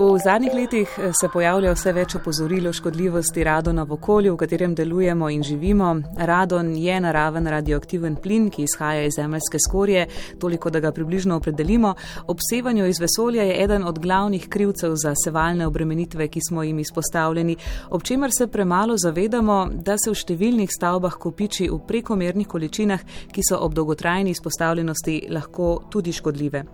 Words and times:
V 0.00 0.18
zadnjih 0.24 0.54
letih 0.54 0.88
eh, 0.98 1.10
se 1.20 1.28
pojavlja 1.28 1.74
vse 1.74 1.92
več 1.92 2.14
opozoril 2.16 2.70
o 2.70 2.72
škodljivosti 2.72 3.42
radona 3.44 3.82
v 3.84 3.92
okolju, 3.98 4.32
v 4.32 4.38
katerem 4.40 4.72
delujemo 4.74 5.28
in 5.28 5.42
živimo. 5.44 5.90
Radon 6.16 6.70
je 6.72 6.94
naraven 7.04 7.44
radioaktiven 7.52 8.16
plin, 8.16 8.46
ki 8.48 8.64
izhaja 8.64 9.02
iz 9.04 9.18
zemeljske 9.20 9.60
skorje, 9.60 10.06
toliko 10.40 10.70
da 10.72 10.80
ga 10.80 10.92
približno 10.96 11.36
opredelimo. 11.36 11.90
Ob 12.32 12.40
sevanju 12.40 12.86
iz 12.88 13.00
vesolja 13.00 13.42
je 13.44 13.58
eden 13.64 13.84
od 13.84 13.98
glavnih 13.98 14.46
krivcev 14.48 14.94
za 14.96 15.12
sevalne 15.24 15.66
obremenitve, 15.66 16.28
ki 16.28 16.40
smo 16.48 16.62
jim 16.62 16.78
izpostavljeni, 16.78 17.56
ob 17.90 18.02
čemer 18.02 18.32
se 18.32 18.46
premalo 18.46 18.96
zavedamo, 18.96 19.68
da 19.74 19.98
se 20.00 20.08
v 20.10 20.16
številnih 20.16 20.72
stavbah 20.72 21.20
kopiči 21.20 21.68
v 21.68 21.76
prekomernih 21.76 22.48
količinah, 22.48 23.04
ki 23.36 23.44
so 23.44 23.60
ob 23.60 23.76
dolgotrajni 23.76 24.32
izpostavljenosti 24.32 25.26
lahko 25.28 25.82
tudi 25.92 26.16
škodljive. 26.16 26.64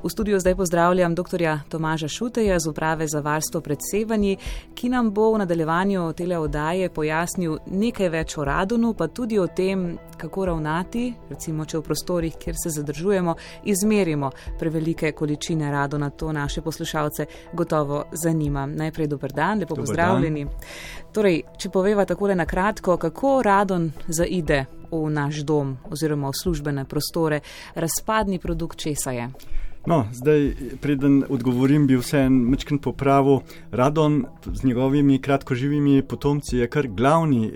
V 0.00 0.08
studiu 0.08 0.40
zdaj 0.40 0.56
pozdravljam 0.56 1.14
dr. 1.14 1.44
Tomaža 1.68 2.08
Šuteja 2.08 2.56
z 2.56 2.69
uprave 2.70 3.06
za 3.06 3.20
varstvo 3.20 3.60
pred 3.60 3.78
sevanji, 3.90 4.36
ki 4.74 4.88
nam 4.88 5.10
bo 5.14 5.32
v 5.34 5.42
nadaljevanju 5.44 6.12
tele 6.12 6.38
odaje 6.38 6.88
pojasnil 6.90 7.58
nekaj 7.66 8.08
več 8.08 8.36
o 8.38 8.44
radonu, 8.44 8.94
pa 8.94 9.08
tudi 9.08 9.38
o 9.38 9.46
tem, 9.46 9.98
kako 10.20 10.46
ravnati, 10.46 11.04
recimo, 11.30 11.64
če 11.64 11.78
v 11.78 11.82
prostorih, 11.82 12.36
kjer 12.40 12.56
se 12.62 12.70
zadržujemo, 12.70 13.34
izmerimo 13.64 14.30
prevelike 14.58 15.12
količine 15.12 15.70
radona. 15.70 16.10
To 16.10 16.32
naše 16.32 16.62
poslušalce 16.62 17.26
gotovo 17.52 18.04
zanima. 18.12 18.66
Najprej 18.66 19.06
dober 19.06 19.32
dan, 19.32 19.58
lepo 19.58 19.74
dober 19.74 19.86
pozdravljeni. 19.86 20.44
Dan. 20.44 20.54
Torej, 21.12 21.42
če 21.58 21.70
poveva 21.70 22.04
takole 22.04 22.34
na 22.34 22.46
kratko, 22.46 22.96
kako 22.96 23.40
radon 23.42 23.90
zaide 24.08 24.66
v 24.90 25.10
naš 25.10 25.42
dom 25.46 25.76
oziroma 25.90 26.30
v 26.30 26.38
službene 26.42 26.84
prostore, 26.84 27.40
razpadni 27.74 28.38
produkt 28.38 28.78
česa 28.78 29.10
je. 29.10 29.30
No, 29.86 30.04
zdaj, 30.12 30.54
preden 30.80 31.22
odgovorim, 31.28 31.86
bi 31.88 31.96
vse 31.96 32.18
en 32.28 32.34
mečken 32.52 32.78
popravil. 32.78 33.40
Radon 33.72 34.24
z 34.52 34.64
njegovimi 34.64 35.18
kratkoživimi 35.22 36.02
potomci 36.02 36.56
je 36.56 36.68
kar 36.68 36.88
glavni 36.88 37.46
eh, 37.48 37.52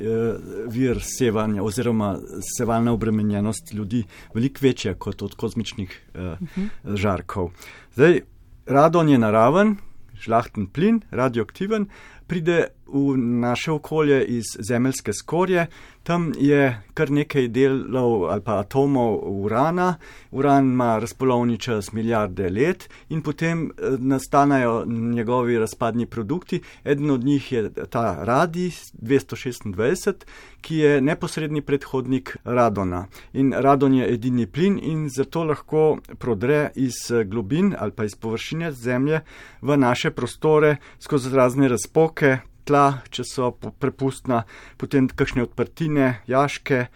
vir 0.73 1.03
sevanja 1.05 1.63
oziroma 1.63 2.17
sevalna 2.57 2.93
obremenjenost 2.93 3.73
ljudi, 3.73 4.05
veliko 4.35 4.59
večja 4.63 4.95
kot 4.95 5.23
od 5.23 5.35
kozmičnih 5.35 6.01
eh, 6.15 6.21
uh 6.21 6.39
-huh. 6.41 6.97
žarkov. 6.97 7.51
Zdaj, 7.95 8.21
radon 8.67 9.09
je 9.09 9.19
naraven, 9.19 9.77
žlahten 10.15 10.67
plin, 10.67 11.01
radioaktiven, 11.11 11.87
pride 12.27 12.67
v 12.95 13.17
naše 13.17 13.73
okolje 13.73 14.25
iz 14.25 14.45
zemeljske 14.69 15.13
skorje. 15.13 15.67
Tam 16.03 16.33
je 16.37 16.83
kar 16.95 17.11
nekaj 17.11 17.49
delov 17.49 18.27
ali 18.31 18.43
pa 18.45 18.59
atomov 18.61 19.19
urana. 19.25 19.95
Uran 20.31 20.65
ima 20.65 20.99
razpolovni 20.99 21.59
čas 21.59 21.93
milijarde 21.93 22.51
let 22.51 22.89
in 23.09 23.23
potem 23.23 23.65
eh, 23.65 23.97
nastanejo 23.99 24.85
njegovi 24.87 25.59
razpadni 25.59 26.07
produkti. 26.07 26.61
Eden 26.85 27.11
od 27.11 27.25
njih 27.25 27.53
je 27.53 27.73
ta 27.73 28.25
radij 28.25 28.71
226, 29.03 30.13
ki 30.61 30.77
je 30.77 31.01
neposredni 31.01 31.61
predhodnik 31.61 32.37
radona. 32.45 33.07
In 33.33 33.53
radon 33.57 33.95
je 33.95 34.13
edini 34.15 34.47
plin 34.47 34.79
in 34.83 35.09
zato 35.09 35.45
lahko 35.45 35.99
prodre 36.19 36.71
iz 36.75 37.11
eh, 37.11 37.25
globin 37.25 37.75
ali 37.79 37.93
pa 37.93 38.05
iz 38.05 38.15
površine 38.15 38.73
zemlje 38.73 39.21
v 39.63 39.77
naše 39.77 40.11
prostore 40.11 40.77
skozi 41.01 41.37
razne 41.37 41.69
razpoke, 41.69 42.39
tla, 42.65 43.05
če 43.11 43.25
so 43.29 43.53
prepustna, 43.55 44.45
potem 44.81 45.09
kakšne 45.09 45.47
odprtine, 45.49 46.11
jaške 46.31 46.87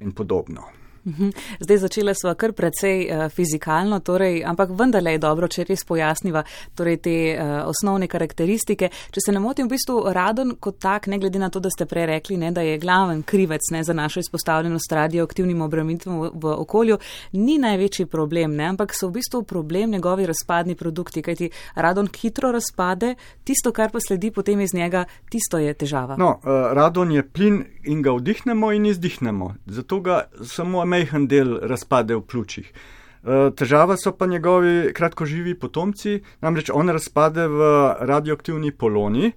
in 0.00 0.12
podobno. 0.16 0.77
Mhm. 1.08 1.30
Zdaj 1.60 1.78
začela 1.78 2.14
sva 2.14 2.34
kar 2.34 2.52
precej 2.52 3.06
uh, 3.08 3.28
fizikalno, 3.32 4.00
torej, 4.00 4.42
ampak 4.44 4.70
vendarle 4.76 5.14
je 5.16 5.22
dobro, 5.22 5.48
če 5.48 5.64
res 5.68 5.84
pojasniva 5.88 6.42
torej, 6.76 6.98
te 7.04 7.14
uh, 7.32 7.52
osnovne 7.68 8.08
karakteristike. 8.10 8.90
Če 9.14 9.24
se 9.24 9.32
ne 9.32 9.40
motim, 9.40 9.68
v 9.68 9.76
bistvu 9.76 10.12
radon 10.12 10.56
kot 10.60 10.78
tak, 10.82 11.08
ne 11.08 11.18
glede 11.18 11.40
na 11.40 11.48
to, 11.50 11.62
da 11.64 11.72
ste 11.72 11.86
prej 11.88 12.08
rekli, 12.12 12.36
ne, 12.40 12.52
da 12.52 12.64
je 12.66 12.78
glaven 12.82 13.22
krivec 13.22 13.70
ne, 13.72 13.82
za 13.84 13.96
našo 13.96 14.20
izpostavljenost 14.20 14.92
radioaktivnim 14.92 15.62
obremenitvam 15.64 16.20
v, 16.20 16.30
v 16.34 16.54
okolju, 16.64 16.98
ni 17.40 17.58
največji 17.62 18.06
problem, 18.06 18.56
ne, 18.58 18.68
ampak 18.74 18.92
so 18.96 19.08
v 19.08 19.18
bistvu 19.18 19.42
problem 19.48 19.96
njegovi 19.96 20.28
razpadni 20.28 20.76
produkti, 20.76 21.22
kajti 21.24 21.50
radon 21.74 22.08
hitro 22.20 22.52
razpade, 22.52 23.14
tisto, 23.44 23.72
kar 23.72 23.92
pa 23.94 24.02
sledi 24.04 24.30
potem 24.34 24.60
iz 24.60 24.74
njega, 24.76 25.06
tisto 25.32 25.58
je 25.58 25.72
težava. 25.74 26.18
No, 26.20 26.36
uh, 26.42 26.70
radon 26.76 27.12
je 27.16 27.24
plin 27.24 27.62
in 27.88 28.02
ga 28.04 28.12
vdihnemo 28.18 28.72
in 28.76 28.86
izdihnemo. 28.86 29.54
Zato 29.66 30.00
ga 30.04 30.20
samo 30.44 30.84
majhen 30.98 31.26
del 31.28 31.58
razpade 31.62 32.16
v 32.16 32.22
pljučih. 32.26 32.66
E, 32.68 33.50
težava 33.56 33.96
so 33.96 34.12
pa 34.12 34.26
njegovi 34.26 34.92
kratkoživi 34.94 35.54
potomci, 35.58 36.20
namreč 36.40 36.70
on 36.74 36.88
razpade 36.88 37.46
v 37.48 37.70
radioaktivni 38.00 38.72
poloni, 38.72 39.32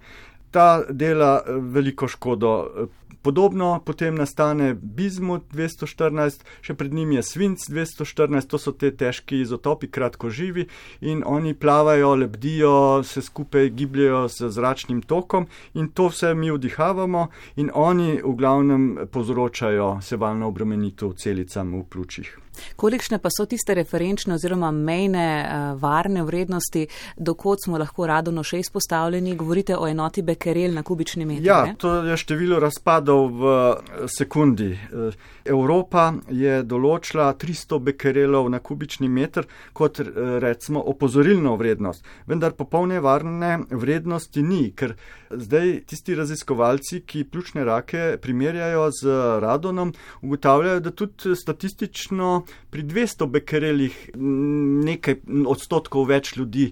ta 0.51 0.83
dela 0.89 1.43
veliko 1.47 2.07
škodo 2.07 2.89
Podobno 3.21 3.81
potem 3.85 4.15
nastane 4.17 4.73
bizmut 4.73 5.43
214, 5.53 6.41
še 6.65 6.73
pred 6.73 6.93
njim 6.93 7.11
je 7.13 7.23
svinc 7.23 7.67
214, 7.69 8.49
to 8.49 8.57
so 8.57 8.73
te 8.73 8.89
težki 8.97 9.43
izotopi, 9.43 9.91
kratko 9.93 10.31
živi 10.33 10.65
in 11.05 11.21
oni 11.25 11.53
plavajo, 11.53 12.15
lebdijo, 12.17 13.03
se 13.05 13.21
skupaj 13.21 13.69
gibljajo 13.77 14.25
z 14.27 14.49
zračnim 14.49 15.03
tokom 15.05 15.45
in 15.77 15.91
to 15.93 16.09
vse 16.09 16.33
mi 16.33 16.49
vdihavamo 16.49 17.27
in 17.61 17.69
oni 17.73 18.17
v 18.23 18.33
glavnem 18.41 18.87
povzročajo 19.13 19.99
sevalno 20.01 20.49
obremenitev 20.49 21.13
celicam 21.13 21.75
v 21.77 21.85
pljučih. 21.93 22.37
Kolikšne 22.75 23.19
pa 23.19 23.29
so 23.31 23.45
tiste 23.45 23.75
referenčne 23.77 24.35
oziroma 24.35 24.71
mejne 24.71 25.25
uh, 25.41 25.81
varne 25.81 26.23
vrednosti, 26.23 26.87
dokot 27.17 27.63
smo 27.63 27.77
lahko 27.81 28.07
radono 28.07 28.43
še 28.43 28.61
izpostavljeni? 28.63 29.35
Govorite 29.35 29.77
o 29.77 29.87
enoti 29.87 30.21
bekerel 30.21 30.73
na 30.73 30.83
kubični 30.83 31.25
meter. 31.25 31.45
Ja, 31.45 31.61
ne? 31.65 31.75
to 31.77 32.01
je 32.07 32.17
število 32.17 32.59
razpadov 32.59 33.29
v 33.41 33.51
eh, 33.51 34.07
sekundi. 34.11 34.71
Uh, 34.73 35.13
Evropa 35.45 36.11
je 36.29 36.61
določila 36.63 37.31
300 37.39 37.79
bekerelov 37.91 38.49
na 38.53 38.59
kubični 38.61 39.09
meter 39.09 39.47
kot 39.73 39.97
recimo 40.41 40.83
opozorilno 40.91 41.55
vrednost, 41.57 42.05
vendar 42.29 42.53
popolne 42.57 42.99
varne 43.01 43.63
vrednosti 43.69 44.43
ni, 44.45 44.69
ker 44.77 44.93
zdaj 45.31 45.73
tisti 45.89 46.15
raziskovalci, 46.15 47.01
ki 47.07 47.23
pljučne 47.31 47.65
rake 47.65 48.17
primerjajo 48.21 48.87
z 49.01 49.17
radonom, 49.41 49.93
ugotavljajo, 50.21 50.79
da 50.79 50.91
tudi 50.91 51.35
statistično 51.35 52.40
pri 52.69 52.83
200 52.83 53.27
bekerelih 53.31 53.97
nekaj 54.15 55.21
odstotkov 55.47 56.07
več 56.09 56.35
ljudi 56.37 56.71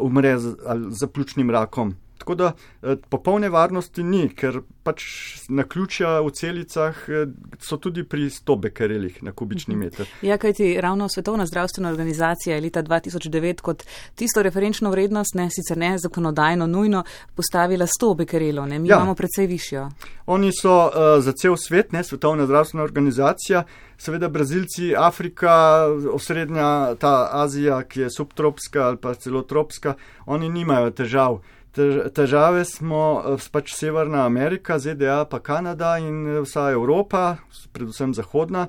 umre 0.00 0.36
za 0.38 1.06
pljučnim 1.06 1.50
rakom. 1.50 1.94
Tako 2.22 2.34
da 2.34 2.52
eh, 2.82 2.96
popolne 3.08 3.48
varnosti 3.50 4.02
ni, 4.02 4.28
ker 4.28 4.60
pač 4.86 5.02
na 5.50 5.64
ključja 5.66 6.20
v 6.22 6.30
celicah 6.30 7.00
eh, 7.08 7.24
so 7.58 7.80
tudi 7.82 8.04
pri 8.06 8.28
100 8.30 8.56
bekerelih 8.66 9.16
na 9.26 9.32
kubični 9.32 9.74
mhm. 9.74 9.84
meter. 9.84 10.10
Ja, 10.22 10.36
kajti 10.38 10.76
ravno 10.80 11.08
Svetovna 11.08 11.46
zdravstvena 11.46 11.90
organizacija 11.90 12.54
je 12.54 12.62
leta 12.62 12.82
2009 12.82 13.60
kot 13.60 13.82
tisto 14.14 14.42
referenčno 14.42 14.90
vrednost, 14.90 15.34
ne 15.34 15.48
sicer 15.50 15.78
ne 15.78 15.96
zakonodajno 15.98 16.66
nujno, 16.66 17.02
postavila 17.34 17.86
100 17.90 18.16
bekerelov, 18.16 18.68
ne 18.68 18.78
mi 18.78 18.88
ja. 18.88 18.96
imamo 18.96 19.14
precej 19.18 19.46
višjo. 19.46 19.88
Oni 20.26 20.52
so 20.54 20.76
uh, 20.86 21.18
za 21.18 21.32
cel 21.32 21.56
svet, 21.56 21.92
ne 21.92 22.04
Svetovna 22.04 22.46
zdravstvena 22.46 22.84
organizacija, 22.84 23.64
seveda 23.98 24.28
Brazilci, 24.28 24.92
Afrika, 24.96 25.86
osrednja 26.12 26.94
ta 26.94 27.28
Azija, 27.32 27.82
ki 27.82 28.00
je 28.06 28.10
subtropska 28.10 28.86
ali 28.86 28.96
pa 28.96 29.14
celo 29.14 29.42
tropska, 29.42 29.94
oni 30.26 30.48
nimajo 30.48 30.90
težav. 30.90 31.40
Težave 31.72 32.64
smo 32.68 33.22
eh, 33.24 33.44
pač 33.52 33.72
Severna 33.72 34.26
Amerika, 34.26 34.78
ZDA, 34.78 35.24
pa 35.24 35.40
Kanada 35.40 35.96
in 35.98 36.26
eh, 36.26 36.40
vsa 36.44 36.68
Evropa, 36.72 37.38
predvsem 37.72 38.12
zahodna. 38.12 38.66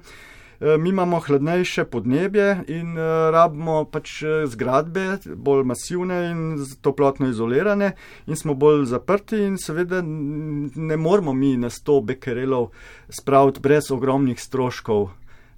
Eh, 0.63 0.77
mi 0.79 0.93
imamo 0.93 1.19
hladnejše 1.19 1.83
podnebje 1.91 2.63
in 2.71 2.95
rabimo 3.35 3.83
pač 3.91 4.21
zgradbe, 4.47 5.17
bolj 5.35 5.65
masivne 5.67 6.19
in 6.31 6.43
toplotno 6.81 7.27
izolirane, 7.27 7.91
in 8.27 8.39
smo 8.39 8.55
bolj 8.55 8.85
zaprti, 8.93 9.41
in 9.49 9.57
seveda 9.59 9.99
ne 10.03 10.97
moramo 10.97 11.33
mi 11.33 11.57
na 11.57 11.67
100 11.69 11.99
bekerelov 12.13 12.69
spraviti 13.09 13.59
brez 13.59 13.91
ogromnih 13.91 14.39
stroškov 14.39 15.09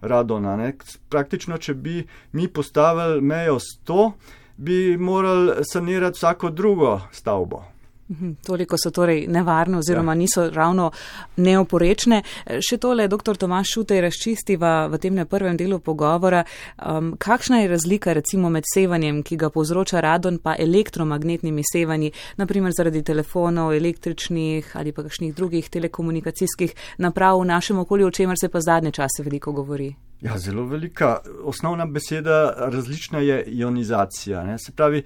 radona. 0.02 0.56
Ne? 0.58 0.74
Praktično, 1.10 1.62
če 1.62 1.78
bi 1.78 2.02
mi 2.34 2.48
postavili 2.48 3.22
mejo 3.22 3.60
100, 3.62 4.10
bi 4.58 4.98
morali 4.98 5.52
sanirati 5.64 6.16
vsako 6.16 6.50
drugo 6.50 7.02
stavbo. 7.12 7.64
Mhm, 8.10 8.32
toliko 8.46 8.78
so 8.78 8.92
torej 8.92 9.26
nevarne 9.28 9.78
oziroma 9.78 10.12
ja. 10.12 10.16
niso 10.16 10.50
ravno 10.50 10.92
neoporečne. 11.38 12.22
Še 12.70 12.78
tole, 12.78 13.08
dr. 13.10 13.38
Tomaš 13.42 13.72
Šutej, 13.74 14.02
razčistiva 14.06 14.86
v 14.94 15.00
tem 15.02 15.18
prvem 15.26 15.58
delu 15.58 15.80
pogovora, 15.82 16.44
um, 16.78 17.16
kakšna 17.18 17.64
je 17.64 17.72
razlika 17.74 18.14
recimo 18.14 18.50
med 18.54 18.70
sevanjem, 18.74 19.24
ki 19.26 19.40
ga 19.42 19.50
povzroča 19.50 20.06
radon, 20.06 20.38
pa 20.38 20.54
elektromagnetnimi 20.54 21.66
sevanji, 21.66 22.12
naprimer 22.38 22.78
zaradi 22.78 23.02
telefonov, 23.04 23.74
električnih 23.74 24.76
ali 24.78 24.94
pa 24.94 25.04
kakšnih 25.04 25.34
drugih 25.34 25.70
telekomunikacijskih 25.70 26.76
naprav 27.02 27.42
v 27.42 27.50
našem 27.50 27.80
okolju, 27.82 28.08
o 28.08 28.12
čemer 28.12 28.38
se 28.38 28.50
pa 28.54 28.62
zadnje 28.62 28.92
čase 28.92 29.26
veliko 29.26 29.52
govori. 29.52 29.96
Ja, 30.22 30.38
zelo 30.38 30.64
velika. 30.66 31.18
Osnovna 31.44 31.86
beseda 31.86 32.54
različna 32.58 33.20
je 33.20 33.44
ionizacija. 33.46 34.44
Ne? 34.44 34.58
Se 34.60 34.72
pravi, 34.72 35.04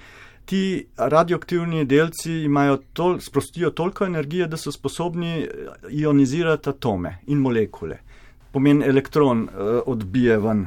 ti 0.50 0.88
radioaktivni 0.98 1.86
delci 1.86 2.32
imajo 2.44 2.78
tol, 2.94 3.20
sprostijo 3.20 3.70
toliko 3.70 4.06
energije, 4.06 4.48
da 4.48 4.58
so 4.58 4.72
sposobni 4.72 5.44
eh, 5.44 5.50
ionizirati 5.90 6.70
atome 6.70 7.18
in 7.28 7.38
molekule. 7.38 8.00
Pomen 8.52 8.82
elektron 8.84 9.44
uh, 9.44 9.50
odbije 9.86 10.38
ven. 10.42 10.64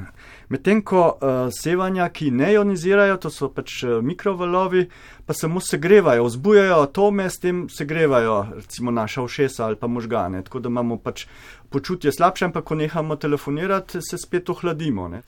Medtem 0.49 0.85
ko 0.87 1.01
uh, 1.09 1.31
sevanja, 1.51 2.07
ki 2.15 2.31
ne 2.31 2.53
ionizirajo, 2.53 3.17
to 3.25 3.31
so 3.31 3.49
pač 3.51 3.81
mikrovalovi, 4.07 4.85
pa 5.27 5.35
samo 5.35 5.59
segrevajo, 5.61 6.29
vzbujajo 6.29 6.77
atome, 6.79 7.27
s 7.31 7.43
tem 7.43 7.65
segrevajo 7.69 8.37
recimo 8.55 8.95
naša 8.95 9.23
ušesa 9.27 9.67
ali 9.67 9.77
pa 9.77 9.91
možgane. 9.91 10.45
Tako 10.47 10.63
da 10.63 10.71
imamo 10.71 11.01
pač 11.03 11.27
počutje 11.73 12.13
slabše, 12.13 12.45
ampak 12.45 12.65
ko 12.65 12.75
nehamo 12.75 13.17
telefonirati, 13.17 13.99
se 14.03 14.19
spet 14.19 14.51
ohladimo. 14.51 15.09
Ne? 15.09 15.23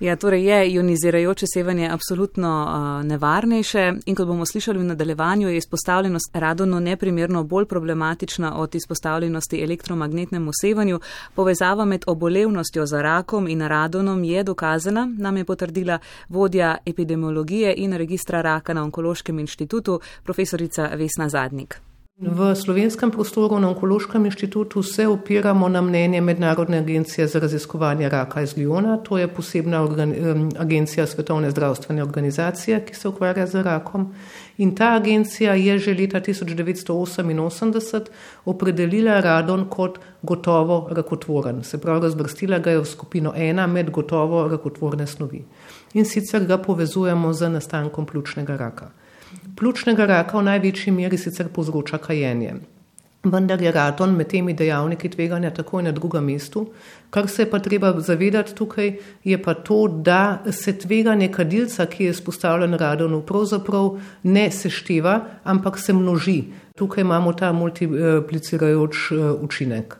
Ja, 0.00 0.16
torej 0.16 0.44
je 0.44 0.70
ionizirajoče 0.70 1.46
sevanje 1.54 1.88
absolutno 1.90 2.50
uh, 2.66 3.06
nevarnejše 3.06 3.92
in 4.06 4.14
kot 4.14 4.26
bomo 4.26 4.46
slišali 4.46 4.78
v 4.78 4.84
nadaljevanju, 4.84 5.48
je 5.48 5.56
izpostavljenost 5.56 6.30
radonu 6.34 6.80
neprimerno 6.80 7.42
bolj 7.44 7.66
problematična 7.66 8.56
od 8.56 8.74
izpostavljenosti 8.74 9.62
elektromagnetnemu 9.62 10.50
sevanju. 10.60 11.00
Povezava 11.34 11.84
med 11.84 12.04
obolevnostjo 12.06 12.86
za 12.86 13.02
rakom 13.02 13.48
in 13.48 13.60
radonom 13.60 14.24
je 14.24 14.42
dokazana, 14.42 15.08
nam 15.18 15.36
je 15.36 15.44
potrdila 15.44 15.98
vodja 16.28 16.76
epidemiologije 16.86 17.74
in 17.76 17.92
registra 17.92 18.42
raka 18.42 18.74
na 18.74 18.84
Onkološkem 18.84 19.38
inštitutu, 19.38 20.00
profesorica 20.24 20.90
Vesna 20.94 21.28
Zadnik. 21.28 21.87
V 22.18 22.50
slovenskem 22.54 23.14
prostoru 23.14 23.58
na 23.62 23.68
Onkološkem 23.68 24.26
inštitutu 24.26 24.82
se 24.82 25.06
opiramo 25.06 25.68
na 25.68 25.80
mnenje 25.80 26.20
Mednarodne 26.20 26.78
agencije 26.78 27.26
za 27.26 27.38
raziskovanje 27.38 28.08
raka 28.08 28.42
iz 28.42 28.56
Liona. 28.56 28.96
To 28.96 29.18
je 29.18 29.28
posebna 29.28 29.88
agencija 30.58 31.06
Svetovne 31.06 31.50
zdravstvene 31.50 32.02
organizacije, 32.02 32.84
ki 32.84 32.94
se 32.94 33.08
ukvarja 33.08 33.46
z 33.46 33.62
rakom. 33.62 34.14
In 34.58 34.74
ta 34.74 34.94
agencija 34.96 35.54
je 35.54 35.78
že 35.78 35.94
leta 35.94 36.20
1988 36.20 38.06
opredelila 38.44 39.20
radon 39.20 39.68
kot 39.68 39.98
gotovo 40.22 40.88
rakotvoren. 40.90 41.62
Se 41.64 41.78
pravi, 41.78 42.00
razvrstila 42.00 42.58
ga 42.58 42.70
je 42.70 42.78
v 42.80 42.84
skupino 42.84 43.32
ena 43.36 43.66
med 43.66 43.90
gotovo 43.90 44.48
rakotvorne 44.48 45.06
snovi. 45.06 45.44
In 45.94 46.04
sicer 46.04 46.44
ga 46.46 46.58
povezujemo 46.58 47.32
z 47.32 47.48
nastankom 47.48 48.06
pljučnega 48.06 48.56
raka. 48.56 48.90
Pljučnega 49.58 50.06
raka 50.06 50.38
v 50.38 50.44
največji 50.46 50.92
meri 50.94 51.18
sicer 51.18 51.48
povzroča 51.50 51.98
kajenje. 51.98 52.52
Vendar 53.26 53.62
je 53.62 53.72
radon 53.74 54.12
med 54.14 54.28
temi 54.30 54.52
dejavniki 54.54 55.08
tveganja 55.10 55.50
takoj 55.50 55.82
na 55.82 55.92
drugem 55.92 56.28
mestu. 56.30 56.68
Kar 57.10 57.26
se 57.28 57.42
je 57.42 57.50
pa 57.50 57.58
treba 57.58 57.90
zavedati 58.00 58.54
tukaj, 58.54 58.92
je 59.24 59.42
pa 59.42 59.54
to, 59.54 59.88
da 59.88 60.38
se 60.52 60.78
tveganje 60.78 61.32
kadilca, 61.32 61.86
ki 61.86 62.04
je 62.04 62.10
izpostavljen 62.14 62.78
radonu, 62.78 63.22
pravzaprav 63.26 63.98
ne 64.22 64.50
sešteva, 64.50 65.20
ampak 65.44 65.78
se 65.78 65.92
množi. 65.92 66.42
Tukaj 66.78 67.02
imamo 67.02 67.32
ta 67.32 67.52
multiplicirajoč 67.52 69.10
eh, 69.10 69.30
učinek. 69.42 69.98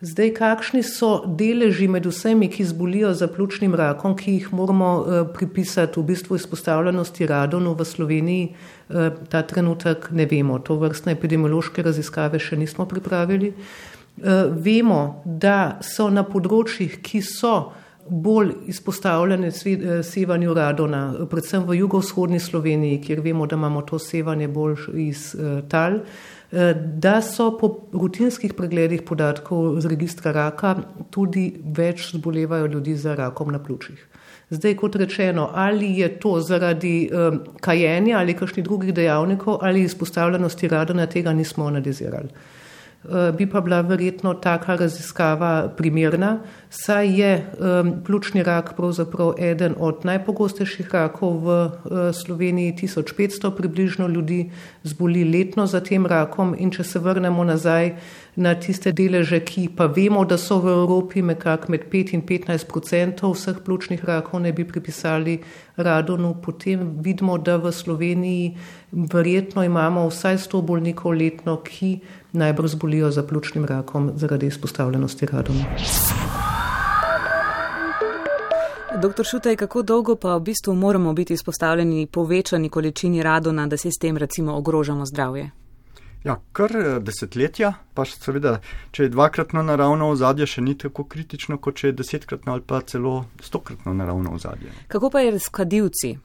Zdaj, 0.00 0.34
kakšni 0.36 0.82
so 0.84 1.22
deleži 1.24 1.86
med 1.88 2.04
vsemi, 2.06 2.50
ki 2.52 2.64
zbolijo 2.68 3.14
za 3.16 3.30
pljučnim 3.32 3.74
rakom, 3.74 4.12
ki 4.16 4.34
jih 4.34 4.50
moramo 4.52 4.90
uh, 5.00 5.14
pripisati 5.34 6.00
v 6.00 6.02
bistvu 6.10 6.36
izpostavljenosti 6.36 7.26
radonu 7.26 7.72
v 7.72 7.84
Sloveniji, 7.84 8.50
uh, 8.88 9.08
ta 9.28 9.40
trenutek 9.42 10.10
ne 10.10 10.26
vemo. 10.28 10.58
To 10.58 10.76
vrstne 10.76 11.16
epidemiološke 11.16 11.82
raziskave 11.82 12.38
še 12.38 12.60
nismo 12.60 12.84
pripravili. 12.84 13.54
Uh, 13.56 14.52
vemo, 14.52 15.22
da 15.24 15.80
so 15.80 16.10
na 16.12 16.28
področjih, 16.28 17.00
ki 17.00 17.24
so 17.24 17.56
bolj 18.06 18.52
izpostavljene 18.68 19.48
sevanju 20.04 20.52
radona, 20.54 21.02
predvsem 21.26 21.64
v 21.64 21.80
jugovzhodni 21.80 22.38
Sloveniji, 22.38 23.00
kjer 23.00 23.24
vemo, 23.24 23.48
da 23.48 23.56
imamo 23.56 23.80
to 23.88 23.98
sevanje 23.98 24.52
bolj 24.52 24.90
iz 25.08 25.30
uh, 25.40 25.62
tal, 25.72 26.02
Eh, 26.04 26.35
da 26.52 27.20
so 27.22 27.50
po 27.58 27.88
rutinskih 27.92 28.54
pregledih 28.54 29.02
podatkov 29.02 29.80
z 29.80 29.90
registra 29.90 30.32
raka 30.32 30.76
tudi 31.10 31.48
več 31.78 32.12
zbolevajo 32.14 32.66
ljudi 32.66 32.94
za 32.96 33.14
rakom 33.14 33.52
na 33.52 33.58
pljučih. 33.58 34.06
Zdaj, 34.50 34.76
kot 34.78 34.96
rečeno, 34.96 35.48
ali 35.54 35.88
je 35.98 36.08
to 36.22 36.40
zaradi 36.40 37.10
um, 37.10 37.40
kajenja 37.60 38.18
ali 38.18 38.34
kakšnih 38.34 38.64
drugih 38.64 38.94
dejavnikov 38.94 39.58
ali 39.62 39.82
izpostavljenosti 39.82 40.68
radona, 40.68 41.06
tega 41.06 41.32
nismo 41.32 41.66
analizirali. 41.66 42.28
Eh, 43.06 43.32
bi 43.32 43.46
pa 43.46 43.60
bila 43.60 43.80
verjetno 43.80 44.34
taka 44.34 44.76
raziskava 44.76 45.68
primerna, 45.76 46.38
saj 46.70 47.20
je 47.20 47.46
pljučni 48.04 48.42
rak 48.42 48.72
pravzaprav 48.76 49.34
eden 49.38 49.74
od 49.78 50.04
najpogostejših 50.04 50.90
rakov 50.94 51.38
v 51.44 51.48
uh, 51.48 51.70
Sloveniji, 52.14 52.74
1500 52.82 53.50
približno 53.56 54.08
ljudi 54.08 54.50
zboli 54.82 55.24
letno 55.24 55.66
za 55.66 55.80
tem 55.80 56.06
rakom 56.06 56.54
in 56.58 56.70
če 56.70 56.84
se 56.84 56.98
vrnemo 56.98 57.44
nazaj 57.44 57.94
na 58.36 58.54
tiste 58.54 58.92
deleže, 58.92 59.40
ki 59.40 59.68
pa 59.76 59.86
vemo, 59.86 60.24
da 60.24 60.36
so 60.38 60.58
v 60.60 60.74
Evropi 60.74 61.22
nekako 61.22 61.72
med 61.72 61.86
5 61.92 62.14
in 62.14 62.22
15 62.22 62.76
odstotkov 62.76 63.32
vseh 63.32 63.62
pljučnih 63.64 64.04
rakov 64.04 64.40
ne 64.40 64.52
bi 64.52 64.64
pripisali 64.68 65.38
radonu, 65.76 66.34
potem 66.42 66.98
vidimo, 67.00 67.38
da 67.38 67.56
v 67.56 67.72
Sloveniji 67.72 68.56
verjetno 68.92 69.64
imamo 69.64 70.08
vsaj 70.08 70.36
100 70.44 70.62
bolnikov 70.62 71.16
letno, 71.16 71.56
ki 71.64 72.00
najbolj 72.36 72.68
zbolijo 72.68 73.10
za 73.10 73.22
pljučnim 73.22 73.64
rakom 73.64 74.12
zaradi 74.14 74.46
izpostavljenosti 74.46 75.26
radonu. 75.26 75.64
Doktor 79.02 79.26
Šutaj, 79.26 79.56
kako 79.56 79.82
dolgo 79.82 80.16
pa 80.16 80.36
v 80.36 80.40
bistvu 80.40 80.74
moramo 80.74 81.12
biti 81.12 81.34
izpostavljeni 81.34 82.06
povečani 82.06 82.68
količini 82.68 83.22
radona, 83.22 83.66
da 83.66 83.76
se 83.76 83.90
s 83.90 83.98
tem 84.00 84.16
recimo 84.16 84.56
ogrožamo 84.56 85.06
zdravje? 85.06 85.50
Ja, 86.24 86.40
kar 86.52 86.72
eh, 86.76 86.86
desetletja, 87.00 87.72
pa 87.94 88.04
seveda, 88.04 88.56
če 88.90 89.04
je 89.04 89.12
dvakratno 89.14 89.62
naravno 89.62 90.08
ozadje, 90.10 90.48
še 90.56 90.64
ni 90.64 90.74
tako 90.78 91.04
kritično, 91.04 91.58
kot 91.62 91.78
če 91.78 91.92
je 91.92 91.96
desetkratno 92.00 92.56
ali 92.56 92.64
pa 92.66 92.80
celo 92.82 93.26
stokratno 93.40 93.94
naravno 93.94 94.32
ozadje. 94.34 94.72
Kako 94.88 95.10
pa 95.10 95.22
je 95.22 95.38
s 95.38 95.48
kadilci? 95.48 96.16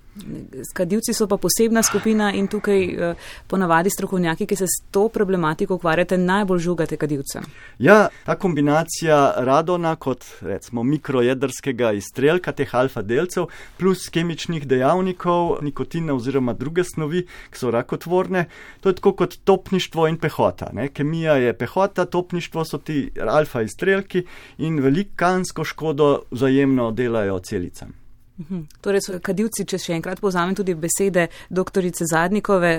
Skadivci 0.69 1.13
so 1.13 1.27
pa 1.27 1.37
posebna 1.39 1.83
skupina 1.83 2.33
in 2.35 2.47
tukaj 2.51 2.81
eh, 2.83 3.13
ponavadi 3.47 3.89
strokovnjaki, 3.89 4.45
ki 4.45 4.55
se 4.59 4.65
s 4.67 4.83
to 4.91 5.05
problematiko 5.09 5.77
ukvarjate, 5.79 6.17
najbolj 6.17 6.59
žugate 6.59 6.97
kadivce. 6.99 7.39
Ja, 7.79 8.09
ta 8.25 8.35
kombinacija 8.35 9.19
radona 9.37 9.95
kot 9.95 10.25
recimo 10.41 10.83
mikrojedrskega 10.83 11.93
izstrelka 11.95 12.51
teh 12.51 12.75
alfa 12.75 13.01
delcev 13.01 13.47
plus 13.79 14.09
kemičnih 14.11 14.67
dejavnikov, 14.67 15.61
nikotina 15.63 16.13
oziroma 16.19 16.53
druge 16.59 16.83
snovi, 16.83 17.23
ki 17.51 17.63
so 17.63 17.71
rakotvorne, 17.71 18.45
to 18.81 18.91
je 18.91 18.99
tako 18.99 19.15
kot 19.23 19.39
topništvo 19.47 20.09
in 20.11 20.19
pehota. 20.19 20.73
Ne? 20.73 20.89
Kemija 20.91 21.39
je 21.39 21.55
pehota, 21.57 22.05
topništvo 22.05 22.65
so 22.65 22.77
ti 22.77 23.11
alfa 23.27 23.63
izstrelki 23.63 24.25
in 24.57 24.83
velikansko 24.83 25.63
škodo 25.63 26.11
vzajemno 26.31 26.91
delajo 26.91 27.39
celicam. 27.39 28.00
Torej, 28.81 29.05
so 29.05 29.19
kadilci, 29.23 29.65
če 29.65 29.77
še 29.77 29.93
enkrat 29.99 30.21
povzamem 30.21 30.55
tudi 30.55 30.75
besede 30.75 31.27
doktorice 31.49 32.07
Zadnikove, 32.09 32.73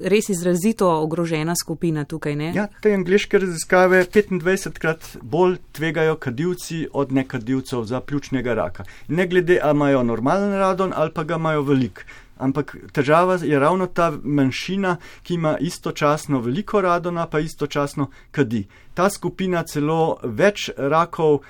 res 0.00 0.28
izrazito 0.28 0.88
ogrožena 1.02 1.54
skupina 1.58 2.04
tukaj, 2.04 2.36
ne? 2.36 2.52
Ja, 2.54 2.68
te 2.82 2.92
angliške 2.94 3.40
raziskave 3.42 4.04
25 4.06 4.78
krat 4.78 5.10
bolj 5.22 5.58
tvegajo 5.76 6.16
kadilci 6.22 6.86
od 6.92 7.12
nekadilcev 7.12 7.84
za 7.84 8.00
pljučnega 8.00 8.54
raka. 8.54 8.84
Ne 9.08 9.26
glede, 9.26 9.58
a 9.62 9.70
imajo 9.74 10.02
normalen 10.02 10.52
radon 10.52 10.92
ali 10.96 11.14
pa 11.14 11.24
ga 11.24 11.36
imajo 11.36 11.62
velik. 11.62 12.04
Ampak 12.38 12.76
težava 12.94 13.38
je 13.42 13.58
ravno 13.58 13.86
ta 13.86 14.12
manjšina, 14.22 14.96
ki 15.22 15.34
ima 15.34 15.56
istočasno 15.58 16.40
veliko 16.40 16.80
radona, 16.80 17.26
pa 17.26 17.40
istočasno 17.40 18.10
kadi. 18.30 18.66
Ta 18.94 19.10
skupina 19.10 19.64
celo 19.66 20.18
več 20.22 20.70
rakov 20.76 21.40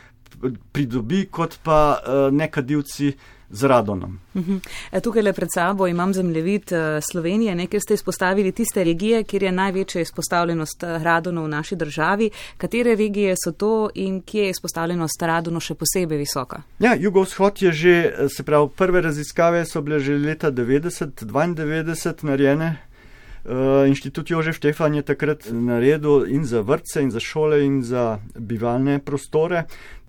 pridobi, 0.73 1.27
kot 1.31 1.59
pa 1.63 1.99
uh, 1.99 2.33
nekadilci 2.33 3.13
z 3.51 3.65
radonom. 3.65 4.19
Mhm. 4.35 4.57
E, 4.93 5.01
tukaj 5.01 5.23
le 5.23 5.33
pred 5.33 5.49
sabo 5.55 5.87
imam 5.87 6.15
zemljevid 6.15 6.73
e, 6.73 7.01
Slovenije, 7.11 7.55
nekaj 7.55 7.81
ste 7.81 7.95
izpostavili 7.95 8.53
tiste 8.53 8.85
regije, 8.85 9.25
kjer 9.25 9.43
je 9.43 9.53
največja 9.53 10.01
izpostavljenost 10.01 10.83
e, 10.83 10.99
radonu 10.99 11.45
v 11.45 11.49
naši 11.49 11.77
državi. 11.77 12.31
Katere 12.57 12.95
regije 12.95 13.35
so 13.45 13.53
to 13.53 13.91
in 13.95 14.23
kje 14.23 14.43
je 14.43 14.51
izpostavljenost 14.51 15.23
radonu 15.23 15.61
še 15.61 15.75
posebej 15.75 16.19
visoka? 16.19 16.63
Ja, 16.79 16.95
jugovzhod 16.95 17.63
je 17.63 17.73
že, 17.73 18.13
se 18.37 18.43
pravi, 18.43 18.69
prve 18.77 19.01
raziskave 19.01 19.65
so 19.65 19.83
bile 19.83 20.01
že 20.01 20.19
leta 20.19 20.53
90-92 20.53 22.25
narejene. 22.25 22.89
Inštitut 23.87 24.31
Jože 24.31 24.53
Štefan 24.53 24.95
je 24.95 25.03
takrat 25.03 25.49
naredil 25.49 26.27
in 26.29 26.45
za 26.45 26.61
vrtce, 26.61 27.03
in 27.03 27.11
za 27.11 27.21
šole, 27.21 27.65
in 27.65 27.81
za 27.83 28.19
bivalne 28.37 28.99
prostore. 28.99 29.65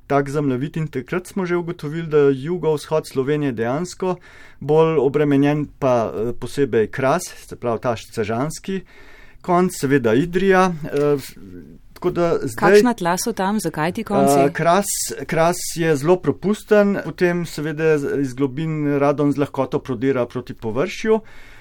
Tak 0.10 0.30
zemljevid 0.34 0.78
in 0.78 0.88
takrat 0.90 1.28
smo 1.30 1.46
že 1.46 1.60
ugotovili, 1.60 2.08
da 2.10 2.18
je 2.18 2.44
jugovzhod 2.44 3.08
Slovenije 3.08 3.52
dejansko 3.52 4.16
bolj 4.60 4.98
obremenjen, 4.98 5.68
pa 5.80 6.12
posebej 6.40 6.88
kras, 6.90 7.30
se 7.46 7.56
pravi 7.56 7.80
ta 7.82 7.94
sežanski 7.96 8.82
konc, 9.42 9.72
seveda 9.80 10.14
Idrija. 10.14 10.72
Zdaj, 12.00 12.38
Kakšna 12.56 12.94
tla 12.96 13.18
so 13.20 13.34
tam, 13.36 13.60
zakaj 13.60 13.92
ti 13.92 14.04
konci? 14.08 14.38
Uh, 14.46 14.52
kras, 14.56 14.88
kras 15.28 15.60
je 15.76 15.96
zelo 16.00 16.16
propusten, 16.24 16.96
potem 17.04 17.44
seveda 17.46 17.98
iz 18.22 18.34
globin 18.34 18.96
radon 19.00 19.34
z 19.36 19.42
lahkoto 19.44 19.82
prodira 19.84 20.24
proti 20.26 20.54
površju. 20.54 21.20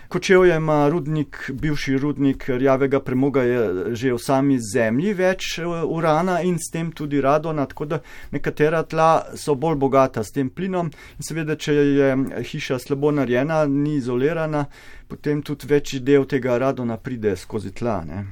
Kočevje 0.09 0.57
ima 0.57 0.89
rudnik, 0.89 1.51
bivši 1.53 1.99
rudnik 1.99 2.45
rjavega 2.49 3.01
premoga 3.01 3.43
je 3.43 3.95
že 3.95 4.13
v 4.13 4.19
sami 4.19 4.57
zemlji 4.61 5.13
več 5.15 5.49
urana 5.85 6.39
in 6.41 6.57
s 6.57 6.73
tem 6.73 6.93
tudi 6.93 7.21
radona, 7.21 7.67
tako 7.67 7.85
da 7.85 7.99
nekatera 8.33 8.83
tla 8.83 9.37
so 9.37 9.55
bolj 9.55 9.77
bogata 9.77 10.25
s 10.25 10.33
tem 10.33 10.49
plinom 10.49 10.89
in 10.89 11.29
seveda, 11.29 11.57
če 11.57 11.75
je 11.75 12.17
hiša 12.41 12.79
slabo 12.79 13.13
narejena, 13.13 13.67
ni 13.67 13.99
izolirana, 14.01 14.65
potem 15.09 15.43
tudi 15.43 15.69
večji 15.69 16.01
del 16.01 16.25
tega 16.25 16.57
radona 16.59 16.97
pride 16.97 17.37
skozi 17.37 17.75
tla. 17.77 18.01
Ne. 18.09 18.25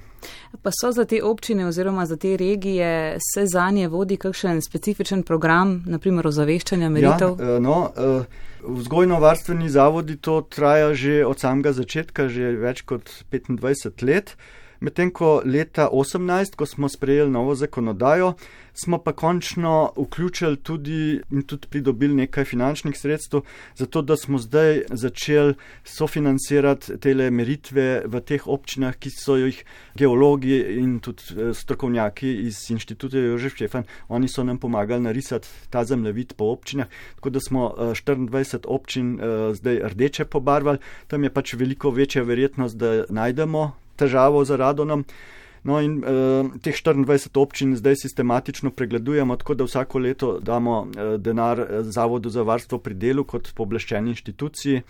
Pa 0.62 0.71
so 0.80 0.92
za 0.92 1.04
te 1.04 1.23
občine 1.23 1.66
oziroma 1.66 2.06
za 2.06 2.16
te 2.16 2.37
regije 2.37 3.18
se 3.35 3.47
za 3.47 3.71
nje 3.71 3.88
vodi 3.88 4.16
kakšen 4.16 4.62
specifičen 4.62 5.23
program, 5.23 5.83
naprimer 5.87 6.26
ozaveščanja 6.26 6.90
meritev? 6.90 7.37
Ja, 7.40 7.59
no, 7.61 7.92
eh, 7.97 8.25
vzgojno-varstveni 8.62 9.68
zavodi 9.68 10.16
to 10.16 10.40
traja 10.40 10.95
že 10.95 11.25
od 11.26 11.40
samega 11.40 11.73
začetka, 11.73 12.28
že 12.28 12.56
več 12.61 12.83
kot 12.83 13.11
25 13.30 14.02
let. 14.02 14.37
Medtem 14.80 15.11
ko 15.11 15.42
leta 15.45 15.88
2018, 15.92 16.56
ko 16.56 16.66
smo 16.66 16.88
sprejeli 16.88 17.30
novo 17.30 17.54
zakonodajo, 17.54 18.35
smo 18.76 18.99
pa 18.99 19.12
končno 19.12 19.92
vključili 19.97 20.56
tudi 20.56 21.21
in 21.30 21.42
tudi 21.42 21.68
pridobili 21.71 22.14
nekaj 22.14 22.45
finančnih 22.45 22.99
sredstev, 22.99 23.40
zato 23.75 24.02
da 24.02 24.16
smo 24.16 24.38
zdaj 24.38 24.83
začeli 24.90 25.54
sofinancirati 25.85 26.99
tele 27.00 27.30
meritve 27.30 28.02
v 28.06 28.21
teh 28.21 28.47
občinah, 28.47 28.97
ki 28.97 29.11
so 29.11 29.37
jih 29.37 29.62
geologi 29.95 30.59
in 30.80 30.99
tudi 31.00 31.23
eh, 31.37 31.54
strokovnjaki 31.54 32.35
iz 32.47 32.71
inštituta 32.71 33.18
Jožef 33.18 33.56
Šefan, 33.56 33.85
oni 34.09 34.28
so 34.28 34.45
nam 34.45 34.59
pomagali 34.59 35.02
narisati 35.02 35.49
ta 35.71 35.85
zemljevid 35.85 36.35
po 36.37 36.52
občinah, 36.52 36.87
tako 37.14 37.30
da 37.30 37.40
smo 37.40 37.75
24 37.78 38.54
eh, 38.54 38.61
občin 38.66 39.21
eh, 39.21 39.54
zdaj 39.54 39.80
rdeče 39.85 40.25
pobarvali, 40.25 40.78
tam 41.06 41.25
je 41.25 41.33
pač 41.33 41.54
veliko 41.54 41.90
večja 41.90 42.23
verjetnost, 42.23 42.76
da 42.76 43.04
najdemo 43.09 43.86
težavo 43.97 44.45
z 44.45 44.61
radonom. 44.61 45.05
No, 45.67 45.81
in 45.83 45.99
uh, 45.99 46.47
teh 46.62 46.76
24 46.79 47.35
občin 47.35 47.75
zdaj 47.76 47.97
sistematično 47.99 48.71
pregledujemo, 48.71 49.37
tako 49.37 49.55
da 49.55 49.67
vsako 49.67 49.99
leto 49.99 50.29
damo 50.38 50.76
uh, 50.81 51.17
denar 51.19 51.61
eh, 51.61 51.83
Zavodu 51.83 52.31
za 52.31 52.43
varstvo 52.47 52.79
pri 52.79 52.95
delu 52.95 53.25
kot 53.25 53.50
poblaščeni 53.55 54.15
inštituciji 54.15 54.83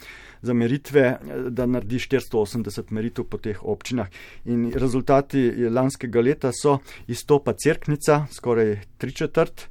za 0.43 0.53
meritve, 0.53 1.07
da 1.49 1.67
naredi 1.67 1.97
480 2.05 2.93
meritev 2.93 3.25
po 3.25 3.41
teh 3.41 3.63
občinah. 3.65 4.13
In 4.45 4.69
rezultati 4.75 5.49
lanskega 5.73 6.21
leta 6.21 6.53
so 6.53 6.79
izstopa 7.09 7.57
Cerknica, 7.57 8.27
skoraj 8.33 8.77
tri 8.99 9.17
četrt 9.17 9.69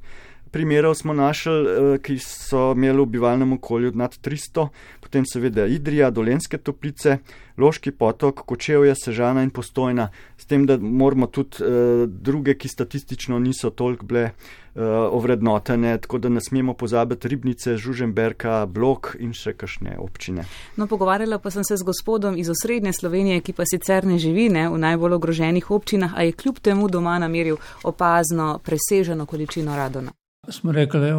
primerov 0.56 0.94
smo 0.94 1.12
našli, 1.12 1.52
eh, 1.52 1.98
ki 1.98 2.16
so 2.18 2.72
imeli 2.72 3.02
v 3.02 3.06
bivalnem 3.06 3.52
okolju 3.52 3.92
nad 3.94 4.16
300, 4.18 4.68
potem 5.00 5.24
seveda 5.28 5.66
Idrija, 5.66 6.08
Dolenske 6.10 6.58
toplice, 6.58 7.18
Loški 7.58 7.90
potok, 7.92 8.40
Kočevje, 8.48 8.94
Sežana 8.96 9.42
in 9.44 9.50
Postojna, 9.50 10.08
s 10.38 10.48
tem, 10.48 10.64
da 10.66 10.78
moramo 10.80 11.26
tudi 11.26 11.60
uh, 11.60 12.08
druge, 12.08 12.54
ki 12.54 12.68
statistično 12.68 13.38
niso 13.38 13.70
toliko 13.70 14.06
bile 14.06 14.24
uh, 14.24 14.82
ovrednotene, 15.12 15.98
tako 15.98 16.18
da 16.18 16.28
ne 16.28 16.40
smemo 16.40 16.74
pozabiti 16.74 17.28
Ribnice, 17.28 17.76
Žuženberka, 17.76 18.66
Blok 18.66 19.14
in 19.20 19.32
še 19.36 19.52
kakšne 19.56 19.96
občine. 20.00 20.44
No, 20.76 20.88
pogovarjala 20.88 21.38
pa 21.38 21.52
sem 21.52 21.64
se 21.64 21.76
z 21.76 21.84
gospodom 21.84 22.36
iz 22.36 22.48
osrednje 22.52 22.92
Slovenije, 22.92 23.40
ki 23.40 23.56
pa 23.56 23.68
sicer 23.68 24.08
ne 24.08 24.18
živi 24.18 24.48
ne, 24.48 24.68
v 24.72 24.80
najbolj 24.80 25.20
ogroženih 25.20 25.70
občinah, 25.70 26.16
a 26.16 26.28
je 26.28 26.36
kljub 26.36 26.60
temu 26.60 26.88
doma 26.88 27.18
nameril 27.20 27.60
opazno 27.84 28.56
preseženo 28.64 29.26
količino 29.26 29.76
radona. 29.76 30.12
Smo 30.48 30.72
rekli, 30.72 31.00
da 31.00 31.06
je 31.06 31.14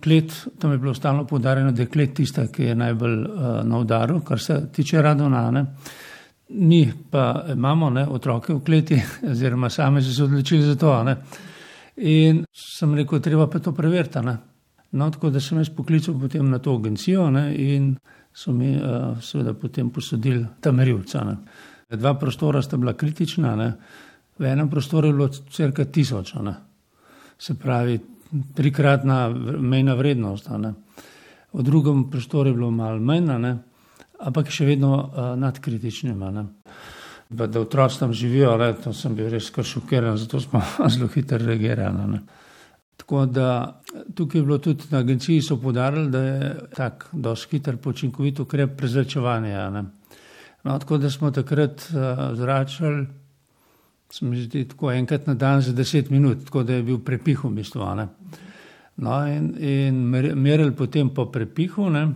klet, 0.00 0.46
tam 0.58 0.72
je 0.72 0.78
bilo 0.78 0.94
stalno 0.94 1.26
poudarjeno, 1.26 1.72
da 1.72 1.82
je 1.82 1.88
klet 1.88 2.14
tista, 2.14 2.46
ki 2.46 2.62
je 2.62 2.74
najbolj 2.74 3.18
uh, 3.20 3.28
na 3.64 3.78
udaru, 3.78 4.20
kar 4.20 4.40
se 4.40 4.60
tiče 4.72 5.02
radonane. 5.02 5.64
Mi 6.48 6.92
pa 7.10 7.44
imamo 7.52 7.90
ne, 7.90 8.06
otroke 8.08 8.54
v 8.54 8.64
kleti, 8.64 9.02
oziroma 9.30 9.70
sami 9.70 10.02
so 10.02 10.12
se 10.12 10.24
odločili 10.24 10.62
za 10.62 10.76
to. 10.76 11.02
Ne. 11.04 11.16
In 11.96 12.44
sem 12.52 12.94
rekel, 12.94 13.20
treba 13.20 13.46
pa 13.46 13.58
to 13.58 13.72
preveriti. 13.72 14.18
No, 14.90 15.10
tako 15.10 15.30
da 15.30 15.40
sem 15.40 15.58
jaz 15.58 15.70
poklical 15.74 16.18
potem 16.20 16.50
na 16.50 16.58
to 16.58 16.76
agencijo 16.76 17.30
ne, 17.30 17.54
in 17.56 17.96
so 18.32 18.52
mi 18.52 18.76
uh, 18.76 19.20
seveda 19.22 19.54
potem 19.54 19.90
posodili 19.90 20.46
ta 20.60 20.72
merilca. 20.72 21.24
Ne. 21.24 21.36
Dva 21.90 22.14
prostora 22.18 22.62
sta 22.62 22.76
bila 22.76 22.94
kritična, 22.94 23.56
ne. 23.56 23.72
v 24.38 24.44
enem 24.44 24.70
prostoru 24.70 25.08
je 25.08 25.12
bilo 25.12 25.28
crka 25.28 25.84
tisoč. 25.84 26.34
Ne. 26.42 26.54
Se 27.38 27.54
pravi, 27.54 27.98
trikratna 28.54 29.28
mejna 29.58 29.94
vrednost. 29.94 30.48
V 31.52 31.62
drugem 31.62 32.10
prostoru 32.10 32.48
je 32.48 32.54
bilo 32.54 32.70
malo 32.70 33.00
manj, 33.00 33.30
ne? 33.38 33.56
ampak 34.24 34.50
še 34.50 34.66
vedno 34.66 34.94
uh, 34.96 35.34
nadkritični. 35.38 36.14
Da 37.34 37.60
otroci 37.60 37.98
tam 37.98 38.12
živijo, 38.12 38.56
le, 38.56 38.72
to 38.78 38.92
sem 38.92 39.14
bil 39.14 39.28
res 39.30 39.50
kar 39.50 39.66
šokiran, 39.66 40.16
zato 40.18 40.40
smo 40.40 40.62
zelo 40.92 41.08
hitro 41.14 41.38
reagirali. 41.38 42.06
Ne? 42.12 42.20
Tako 42.96 43.26
da 43.26 43.80
tukaj 44.14 44.40
je 44.40 44.44
bilo 44.44 44.58
tudi 44.58 44.86
na 44.90 45.02
agenciji 45.02 45.42
so 45.42 45.58
podarili, 45.60 46.10
da 46.10 46.22
je 46.22 46.54
tak 46.76 47.08
dosti 47.12 47.56
hiter 47.56 47.76
počinkovit 47.76 48.40
ukrep 48.40 48.78
prezračevanja. 48.78 49.70
No, 50.64 50.78
tako 50.78 50.98
da 50.98 51.10
smo 51.10 51.30
takrat 51.30 51.90
uh, 51.90 52.24
zračali 52.38 53.06
se 54.10 54.24
mi 54.24 54.40
zdi 54.42 54.64
tako 54.68 54.92
enkrat 54.92 55.26
na 55.26 55.34
dan 55.34 55.62
za 55.62 55.72
deset 55.72 56.10
minut, 56.10 56.44
tako 56.44 56.62
da 56.62 56.74
je 56.74 56.82
bil 56.82 56.98
prepih 56.98 57.44
v 57.44 57.50
bistvu. 57.50 57.86
No, 58.96 59.26
in, 59.26 59.54
in 59.58 59.94
merili 60.38 60.72
potem 60.72 61.10
po 61.10 61.26
prepihu, 61.26 61.90
ne? 61.90 62.08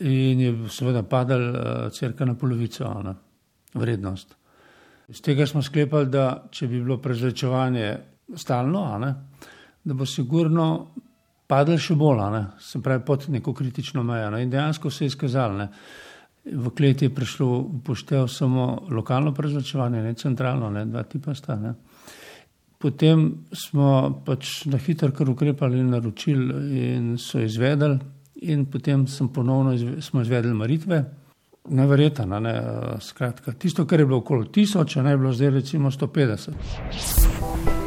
in 0.00 0.40
je 0.40 0.52
seveda 0.72 1.02
padal 1.02 1.42
uh, 1.50 1.90
crka 1.92 2.24
na 2.24 2.34
polovico 2.34 2.88
ne? 3.04 3.14
vrednost. 3.74 4.36
Z 5.08 5.20
tega 5.20 5.46
smo 5.46 5.62
sklepali, 5.62 6.06
da 6.08 6.46
če 6.50 6.68
bi 6.70 6.80
bilo 6.80 6.96
prezračevanje 7.02 7.98
stalno, 8.36 8.98
ne? 8.98 9.14
da 9.84 9.94
bo 9.94 10.06
sigurno 10.06 10.66
padal 11.50 11.76
še 11.82 11.96
bolj, 11.98 12.22
ne? 12.32 12.44
se 12.62 12.80
pravi 12.80 13.04
pod 13.04 13.26
neko 13.28 13.54
kritično 13.54 14.02
mejo. 14.06 14.30
Ne? 14.30 14.44
In 14.46 14.50
dejansko 14.50 14.90
se 14.90 15.04
je 15.04 15.12
izkazalo. 15.12 15.68
V 16.44 16.70
kleti 16.76 17.04
je 17.04 17.14
prišlo 17.14 17.58
upoštev 17.58 18.28
samo 18.28 18.86
lokalno 18.90 19.34
prezračevanje, 19.34 20.02
ne 20.02 20.14
centralno, 20.14 20.70
ne 20.70 20.86
dva 20.86 21.02
tipa 21.02 21.34
sta. 21.34 21.56
Ne. 21.56 21.74
Potem 22.80 23.44
smo 23.52 24.22
pač 24.24 24.64
na 24.64 24.78
hitro 24.80 25.12
kar 25.12 25.28
ukrepali 25.28 25.78
in 25.78 25.90
naročili 25.92 26.80
in 26.94 27.18
so 27.18 27.40
izvedeli 27.40 27.98
in 28.40 28.64
potem 28.72 29.06
sem 29.06 29.28
ponovno 29.28 29.74
izve, 29.76 30.00
smo 30.02 30.22
izvedeli 30.22 30.54
maritve. 30.54 31.04
Neverjetno, 31.68 32.40
ne, 32.40 32.54
skratka, 33.00 33.52
tisto, 33.52 33.84
kar 33.86 34.00
je 34.00 34.06
bilo 34.06 34.22
okoli 34.24 34.48
tisoč, 34.52 34.96
ne 34.96 35.10
je 35.10 35.18
bilo 35.18 35.32
zdaj 35.32 35.50
recimo 35.50 35.90
150. 35.90 37.79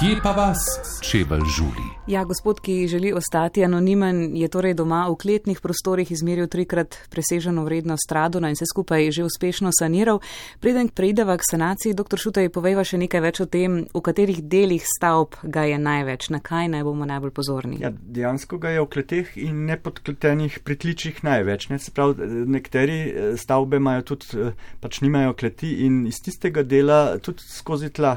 Kje 0.00 0.16
pa 0.22 0.30
vas 0.32 0.58
čevelj 1.04 1.42
žuli? 1.56 1.84
Ja, 2.06 2.24
gospod, 2.24 2.60
ki 2.60 2.88
želi 2.88 3.12
ostati 3.12 3.64
anonimen, 3.64 4.36
je 4.36 4.48
torej 4.48 4.72
doma 4.74 5.02
v 5.10 5.16
kletnih 5.20 5.60
prostorih 5.60 6.12
izmeril 6.12 6.48
trikrat 6.48 6.96
preseženo 7.10 7.64
vrednost 7.64 8.12
radona 8.12 8.48
in 8.48 8.56
se 8.56 8.64
skupaj 8.64 9.10
že 9.10 9.24
uspešno 9.24 9.70
saniral. 9.78 10.22
Preden 10.60 10.88
preideva 10.88 11.36
k 11.36 11.44
sanaciji, 11.50 11.92
dr. 11.94 12.16
Šutaj, 12.16 12.48
povejva 12.48 12.84
še 12.84 12.96
nekaj 12.96 13.20
več 13.20 13.42
o 13.44 13.46
tem, 13.46 13.76
v 13.92 14.00
katerih 14.00 14.40
delih 14.40 14.88
stavb 14.88 15.36
ga 15.42 15.68
je 15.68 15.76
največ, 15.78 16.30
na 16.32 16.40
kaj 16.40 16.72
naj 16.72 16.88
bomo 16.88 17.04
najbolj 17.04 17.36
pozorni. 17.36 17.84
Ja, 17.84 17.92
dejansko 17.92 18.56
ga 18.56 18.72
je 18.72 18.80
v 18.80 18.88
kleteh 18.96 19.36
in 19.36 19.66
nepodkletenih 19.68 20.62
pritličjih 20.64 21.20
največ. 21.28 21.68
Ne? 21.68 21.78
Se 21.78 21.92
pravi, 21.92 22.48
nekateri 22.48 23.00
eh, 23.04 23.32
stavbe 23.36 23.76
imajo 23.76 24.08
tudi, 24.14 24.32
eh, 24.32 24.68
pač 24.80 25.04
nimajo 25.04 25.36
kleti 25.36 25.76
in 25.84 26.06
iz 26.08 26.24
tistega 26.24 26.64
dela 26.64 27.18
tudi 27.20 27.44
skozi 27.44 27.92
tla 27.92 28.16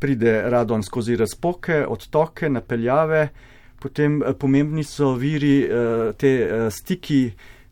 pride 0.00 0.42
radon 0.50 0.82
skozi 0.82 1.16
razpoke, 1.16 1.84
odtoke, 1.86 2.48
napeljave, 2.48 3.28
potem 3.80 4.22
eh, 4.22 4.34
pomembni 4.34 4.84
so 4.84 5.14
viri 5.14 5.56
eh, 5.64 6.12
te 6.18 6.34
eh, 6.42 6.68
stiki 6.70 7.22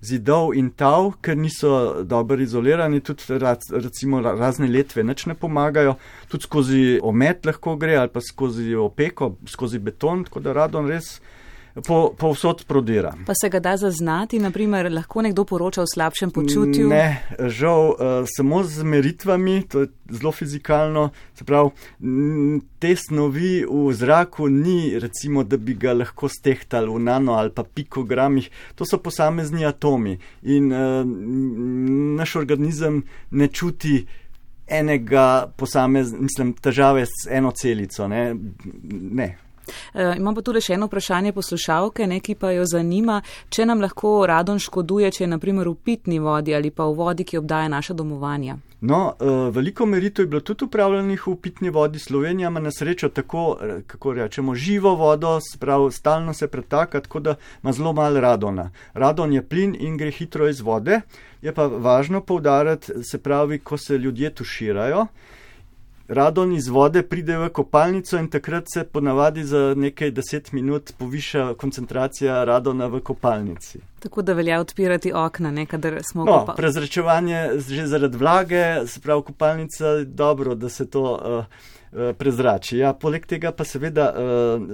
zidov 0.01 0.53
in 0.55 0.71
tav, 0.79 1.17
ker 1.23 1.37
niso 1.37 2.05
dobro 2.07 2.39
izolirani, 2.43 3.01
tudi 3.03 3.39
recimo 3.83 4.21
razne 4.23 4.69
letve 4.71 5.03
neč 5.03 5.27
ne 5.27 5.35
pomagajo, 5.35 5.97
tudi 6.31 6.47
skozi 6.47 6.83
omet 7.03 7.47
lahko 7.47 7.75
gre 7.77 7.97
ali 7.99 8.13
pa 8.15 8.23
skozi 8.23 8.77
opeko, 8.79 9.35
skozi 9.47 9.81
beton, 9.83 10.23
tako 10.29 10.45
da 10.45 10.55
radon 10.55 10.87
res 10.87 11.17
po, 11.87 12.15
po 12.19 12.33
vsot 12.33 12.65
prodira. 12.67 13.15
Pa 13.27 13.33
se 13.35 13.49
ga 13.49 13.61
da 13.61 13.77
zaznati, 13.77 14.39
naprimer, 14.39 14.93
lahko 14.93 15.23
nekdo 15.23 15.45
poroča 15.45 15.83
o 15.83 15.87
slabšem 15.95 16.31
počutju? 16.31 16.89
Ne, 16.89 17.23
žal, 17.39 17.93
uh, 17.93 18.29
samo 18.37 18.63
z 18.65 18.83
meritvami, 18.83 19.63
to 19.69 19.81
je 19.81 19.91
zelo 20.11 20.33
fizikalno, 20.33 21.09
se 21.35 21.45
pravi, 21.45 21.71
te 22.79 22.95
snovi 22.97 23.65
v 23.69 23.93
zraku 23.93 24.49
ni, 24.49 24.99
recimo, 24.99 25.45
da 25.45 25.57
bi 25.57 25.75
ga 25.75 25.93
lahko 25.93 26.29
stehtali 26.29 26.91
v 26.91 27.03
nano 27.03 27.39
ali 27.39 27.51
pa 27.55 27.65
pikogramih, 27.65 28.51
to 28.75 28.87
so 28.89 28.99
posamezni 28.99 29.67
atomi 29.67 30.19
in 30.43 30.73
uh, 30.73 31.03
naš 32.19 32.37
organizem 32.37 33.03
ne 33.31 33.49
čuti 33.49 34.07
enega 34.69 35.53
posameznega, 35.57 36.23
mislim, 36.23 36.53
težave 36.53 37.07
s 37.07 37.27
eno 37.31 37.51
celico. 37.51 38.09
Ne. 38.09 38.35
ne. 38.93 39.48
Uh, 39.69 40.17
imam 40.17 40.35
pa 40.35 40.43
tudi 40.43 40.63
še 40.65 40.75
eno 40.75 40.87
vprašanje 40.87 41.33
poslušalke, 41.33 42.07
neki 42.07 42.35
pa 42.35 42.53
jo 42.57 42.65
zanima, 42.67 43.21
če 43.51 43.67
nam 43.69 43.85
lahko 43.85 44.27
radon 44.27 44.59
škoduje, 44.59 45.13
če 45.13 45.25
je 45.25 45.35
naprimer 45.35 45.69
v 45.69 45.77
pitni 45.85 46.19
vodi 46.19 46.55
ali 46.55 46.71
pa 46.71 46.89
v 46.89 46.97
vodi, 46.99 47.29
ki 47.29 47.39
obdaja 47.39 47.69
naša 47.69 47.95
domovanja. 47.95 48.59
No, 48.81 49.15
uh, 49.19 49.55
veliko 49.55 49.87
meritev 49.87 50.23
je 50.23 50.29
bilo 50.31 50.41
tudi 50.41 50.65
upravljenih 50.65 51.27
v 51.27 51.35
pitni 51.43 51.71
vodi. 51.71 51.99
Slovenija 51.99 52.49
ima 52.49 52.61
na 52.61 52.71
srečo 52.71 53.09
tako, 53.09 53.59
eh, 53.61 53.81
kako 53.87 54.13
rečemo, 54.13 54.55
živo 54.55 54.95
vodo, 54.95 55.39
sprav, 55.43 55.91
stalno 55.91 56.35
se 56.35 56.49
pretaka, 56.49 57.01
tako 57.01 57.21
da 57.21 57.35
ima 57.63 57.73
zelo 57.73 57.93
malo 57.93 58.21
radona. 58.21 58.71
Radon 58.95 59.33
je 59.33 59.43
plin 59.43 59.75
in 59.81 59.97
gre 59.97 60.11
hitro 60.11 60.49
iz 60.49 60.61
vode. 60.61 61.01
Je 61.43 61.55
pa 61.55 61.67
važno 61.67 62.21
povdariti, 62.21 62.93
se 63.03 63.19
pravi, 63.19 63.59
ko 63.59 63.77
se 63.77 63.99
ljudje 63.99 64.31
tuširajo 64.31 65.07
radon 66.09 66.53
iz 66.53 66.69
vode 66.69 67.03
pride 67.03 67.37
v 67.37 67.49
kopalnico 67.53 68.19
in 68.19 68.29
takrat 68.29 68.65
se 68.75 68.85
ponavadi 68.85 69.45
za 69.45 69.75
nekaj 69.77 70.11
deset 70.11 70.53
minut 70.53 70.93
poviša 70.99 71.55
koncentracija 71.55 72.45
radona 72.45 72.87
v 72.87 73.01
kopalnici. 73.01 73.81
Tako 73.99 74.23
da 74.23 74.33
velja 74.33 74.61
odpirati 74.61 75.13
okna, 75.13 75.51
ne 75.51 75.67
kadar 75.67 76.01
smo 76.11 76.25
no, 76.25 76.39
kopali. 76.39 76.57
Prezračevanje 76.57 77.49
že 77.69 77.87
zaradi 77.87 78.17
vlage, 78.17 78.87
se 78.87 79.01
pravi 79.01 79.23
kopalnica, 79.23 80.05
dobro, 80.05 80.55
da 80.55 80.69
se 80.69 80.91
to. 80.91 81.21
Uh, 81.39 81.45
Prezrači. 82.19 82.77
Ja, 82.79 82.91
poleg 82.93 83.25
tega 83.27 83.49
pa 83.57 83.65
seveda 83.65 84.11
uh, 84.13 84.65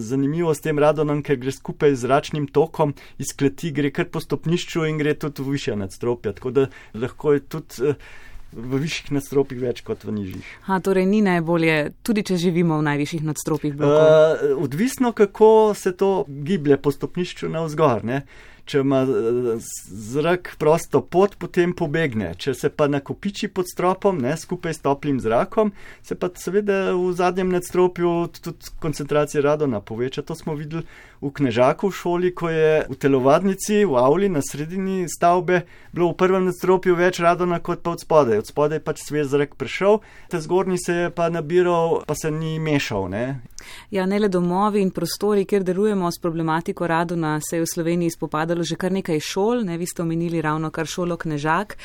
zanimivo 0.00 0.54
s 0.54 0.64
tem 0.64 0.78
radonom, 0.80 1.20
ker 1.20 1.36
gre 1.36 1.52
skupaj 1.52 1.92
z 1.92 2.06
zračnim 2.06 2.46
tokom 2.48 2.94
iz 3.20 3.34
kleti, 3.36 3.68
gre 3.68 3.90
kar 3.92 4.08
po 4.08 4.20
stopnišču 4.20 4.86
in 4.88 4.96
gre 4.96 5.12
tudi 5.12 5.44
v 5.44 5.58
više 5.58 5.76
nadstropja. 5.76 6.32
Tako 6.32 6.50
da 6.50 6.66
lahko 6.96 7.34
je 7.36 7.42
tudi 7.44 7.90
uh, 7.90 8.08
v 8.54 8.80
višjih 8.84 9.12
nadstropjih 9.18 9.60
več 9.60 9.82
kot 9.86 10.04
v 10.06 10.14
nižjih. 10.14 10.50
Ha, 10.68 10.78
torej 10.84 11.06
ni 11.10 11.20
najbolje, 11.26 11.92
tudi 12.06 12.24
če 12.26 12.38
živimo 12.40 12.78
v 12.78 12.86
najvišjih 12.88 13.26
nadstropjih. 13.26 13.76
Uh, 13.78 14.54
odvisno, 14.62 15.12
kako 15.12 15.74
se 15.76 15.92
to 15.96 16.24
giblje 16.28 16.78
po 16.78 16.94
stopnišču 16.94 17.50
na 17.50 17.64
vzgor. 17.66 18.04
Ne? 18.04 18.22
Če 18.64 18.80
ima 18.80 19.02
zrak 19.04 20.54
prosto 20.58 21.02
pot, 21.04 21.34
potem 21.36 21.74
pobegne. 21.76 22.30
Če 22.40 22.54
se 22.56 22.70
pa 22.72 22.86
nakopiči 22.88 23.50
pod 23.52 23.68
stropom, 23.68 24.22
ne, 24.24 24.32
skupaj 24.40 24.72
s 24.72 24.80
toplim 24.84 25.18
zrakom, 25.20 25.74
se 26.02 26.16
pa 26.16 26.30
seveda 26.40 26.94
v 26.96 27.12
zadnjem 27.12 27.52
nadstropju 27.52 28.14
tudi 28.40 28.72
koncentracija 28.80 29.44
radona 29.44 29.82
poveča. 29.84 30.24
To 30.24 30.36
smo 30.38 30.56
videli 30.56 30.86
v 31.20 31.32
Knežaku 31.32 31.88
v 31.92 31.96
šoli, 31.96 32.32
ko 32.36 32.48
je 32.52 32.84
v 32.88 32.96
telovadnici, 33.00 33.84
v 33.84 34.00
avli 34.00 34.28
na 34.32 34.40
sredini 34.44 35.04
stavbe, 35.08 35.64
bilo 35.92 36.12
v 36.12 36.18
prvem 36.24 36.48
nadstropju 36.48 36.96
več 36.96 37.20
radona 37.24 37.60
kot 37.60 37.84
pa 37.84 37.92
od 37.96 38.04
spodaj. 38.04 38.40
Od 38.44 38.48
spodaj 38.48 38.80
pač 38.84 39.04
svež 39.04 39.32
zrak 39.32 39.56
prišel, 39.60 40.00
te 40.32 40.40
zgornji 40.40 40.80
se 40.80 40.92
je 41.04 41.12
pa 41.12 41.28
nabiral, 41.28 42.00
pa 42.08 42.16
se 42.16 42.32
ni 42.32 42.56
mešal. 42.60 43.08
Ne? 43.12 43.44
Ja, 43.90 44.06
ne 44.06 44.18
le 44.18 44.28
domovi 44.28 44.80
in 44.82 44.90
prostori, 44.90 45.44
kjer 45.44 45.62
delujemo 45.62 46.10
s 46.10 46.18
problematiko 46.18 46.86
radona, 46.86 47.40
se 47.40 47.56
je 47.56 47.62
v 47.62 47.66
Sloveniji 47.66 48.10
spopadalo 48.10 48.62
že 48.62 48.76
kar 48.76 48.92
nekaj 48.92 49.20
šol, 49.20 49.64
ne 49.64 49.78
vi 49.78 49.86
ste 49.86 50.02
omenili 50.02 50.42
ravno 50.42 50.70
kar 50.70 50.86
šolo 50.86 51.16
Knežak. 51.16 51.76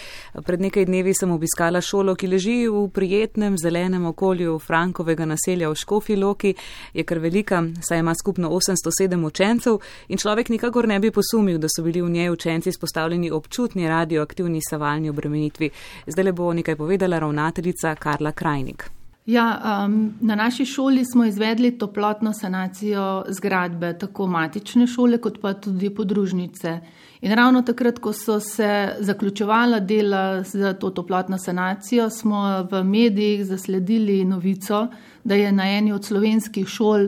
Pred 0.46 0.62
nekaj 0.62 0.86
dnevi 0.86 1.14
sem 1.14 1.32
obiskala 1.32 1.82
šolo, 1.82 2.16
ki 2.16 2.28
leži 2.28 2.68
v 2.68 2.88
prijetnem 2.94 3.58
zelenem 3.58 4.06
okolju 4.06 4.60
Frankovega 4.60 5.26
naselja 5.26 5.70
v 5.70 5.76
Škofi 5.76 6.16
Loki, 6.16 6.54
je 6.94 7.04
kar 7.04 7.20
velika, 7.20 7.64
saj 7.82 8.00
ima 8.00 8.16
skupno 8.16 8.50
807 8.50 9.26
učencev 9.26 9.80
in 10.08 10.18
človek 10.18 10.50
nikakor 10.50 10.88
ne 10.88 11.00
bi 11.00 11.12
posumil, 11.12 11.58
da 11.58 11.68
so 11.70 11.84
bili 11.84 12.02
v 12.02 12.10
njej 12.10 12.30
učenci 12.30 12.70
izpostavljeni 12.70 13.32
občutni 13.32 13.88
radioaktivni 13.88 14.62
savalni 14.70 15.10
obremenitvi. 15.10 15.70
Zdaj 16.08 16.24
le 16.24 16.32
bo 16.32 16.54
nekaj 16.54 16.76
povedala 16.76 17.20
ravnateljica 17.20 17.96
Karla 17.96 18.32
Krajnik. 18.32 18.99
Ja, 19.26 19.62
um, 19.86 20.14
na 20.22 20.36
naši 20.36 20.66
šoli 20.66 21.06
smo 21.06 21.26
izvedli 21.26 21.78
toplotno 21.78 22.34
sanacijo 22.34 23.26
zgradbe, 23.30 23.98
tako 23.98 24.28
matične 24.28 24.88
šole, 24.88 25.18
kot 25.18 25.42
pa 25.42 25.54
tudi 25.54 25.90
podružnice. 25.90 26.80
In 27.22 27.36
ravno 27.36 27.62
takrat, 27.62 28.00
ko 28.00 28.14
so 28.14 28.40
se 28.40 28.96
zaključovala 29.00 29.80
dela 29.80 30.44
za 30.44 30.74
to 30.74 30.90
toplotno 30.90 31.38
sanacijo, 31.38 32.10
smo 32.10 32.68
v 32.72 32.84
medijih 32.84 33.46
zasledili 33.46 34.26
novico, 34.26 34.88
da 35.24 35.36
je 35.36 35.52
na 35.52 35.70
eni 35.78 35.92
od 35.92 36.06
slovenskih 36.06 36.68
šol 36.68 37.08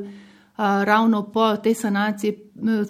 ravno 0.57 1.23
po 1.23 1.55
tej 1.55 1.73
sanaciji 1.73 2.37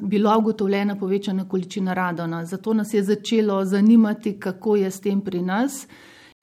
bila 0.01 0.37
ugotovljena 0.37 0.95
povečana 0.95 1.49
količina 1.49 1.93
radona. 1.93 2.45
Zato 2.45 2.73
nas 2.73 2.93
je 2.93 3.03
začelo 3.03 3.65
zanimati, 3.65 4.39
kako 4.39 4.75
je 4.75 4.91
s 4.91 4.99
tem 5.01 5.21
pri 5.21 5.41
nas. 5.41 5.87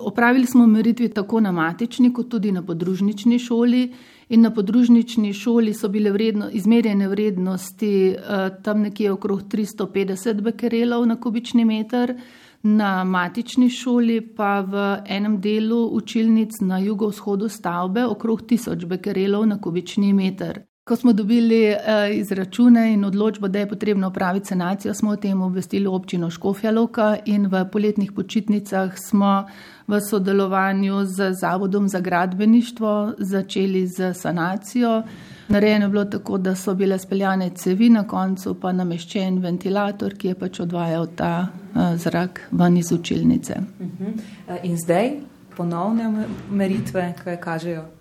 Opravili 0.02 0.46
smo 0.46 0.66
meritvi 0.66 1.08
tako 1.08 1.40
na 1.40 1.52
matični, 1.52 2.12
kot 2.12 2.28
tudi 2.28 2.52
na 2.52 2.62
podružnični 2.62 3.38
šoli. 3.38 3.94
In 4.28 4.40
na 4.40 4.50
podružnični 4.54 5.32
šoli 5.32 5.74
so 5.74 5.88
bile 5.88 6.10
vredno, 6.10 6.50
izmerjene 6.52 7.08
vrednosti 7.08 8.16
tam 8.62 8.80
nekje 8.80 9.12
okrog 9.12 9.42
350 9.42 10.40
bekerelov 10.40 11.06
na 11.06 11.20
kubični 11.20 11.64
meter, 11.64 12.14
na 12.62 13.04
matični 13.04 13.70
šoli 13.70 14.20
pa 14.36 14.60
v 14.60 14.86
enem 15.06 15.40
delu 15.40 15.88
učilnic 15.92 16.60
na 16.60 16.78
jugovzhodu 16.78 17.48
stavbe 17.48 18.06
okrog 18.06 18.42
1000 18.42 18.86
bekerelov 18.86 19.46
na 19.46 19.60
kubični 19.60 20.12
meter. 20.12 20.67
Ko 20.88 20.96
smo 20.96 21.12
dobili 21.12 21.70
uh, 21.70 22.16
izračune 22.16 22.92
in 22.92 23.04
odločbo, 23.04 23.48
da 23.48 23.58
je 23.58 23.68
potrebno 23.68 24.06
opraviti 24.06 24.46
sanacijo, 24.46 24.94
smo 24.94 25.10
o 25.10 25.16
tem 25.16 25.42
obvestili 25.42 25.86
občino 25.86 26.30
Škofja 26.30 26.70
Loka 26.70 27.16
in 27.24 27.46
v 27.46 27.64
poletnih 27.72 28.12
počitnicah 28.12 28.92
smo 28.96 29.46
v 29.86 30.00
sodelovanju 30.00 31.04
z 31.04 31.32
Zavodom 31.32 31.88
za 31.88 32.00
gradbeništvo 32.00 33.12
začeli 33.18 33.86
z 33.86 34.14
sanacijo. 34.14 35.02
Narejeno 35.48 35.84
je 35.84 35.88
bilo 35.88 36.04
tako, 36.04 36.38
da 36.38 36.54
so 36.54 36.74
bile 36.74 36.98
speljane 36.98 37.50
cevi, 37.50 37.90
na 37.90 38.06
koncu 38.06 38.54
pa 38.54 38.72
nameščen 38.72 39.38
ventilator, 39.38 40.14
ki 40.14 40.28
je 40.28 40.34
pač 40.34 40.60
odvajal 40.60 41.06
ta 41.16 41.48
uh, 41.74 41.96
zrak 41.96 42.48
ven 42.50 42.76
iz 42.76 42.92
učilnice. 42.92 43.60
Uh 43.80 43.86
-huh. 43.86 44.58
In 44.62 44.76
zdaj 44.76 45.12
ponovne 45.56 46.26
meritve, 46.50 47.14
kaj 47.24 47.40
kažejo? 47.40 47.97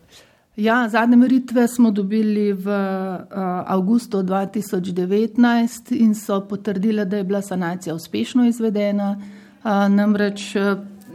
Ja, 0.58 0.90
zadnje 0.90 1.18
meritve 1.18 1.68
smo 1.68 1.92
dobili 1.92 2.54
v 2.54 2.68
uh, 2.68 3.26
avgustu 3.66 4.18
2019 4.18 5.92
in 5.92 6.16
so 6.16 6.48
potrdile, 6.50 7.06
da 7.06 7.18
je 7.18 7.24
bila 7.24 7.42
sanacija 7.42 7.96
uspešno 7.96 8.48
izvedena. 8.48 9.22
Uh, 9.64 9.72
namreč 9.90 10.56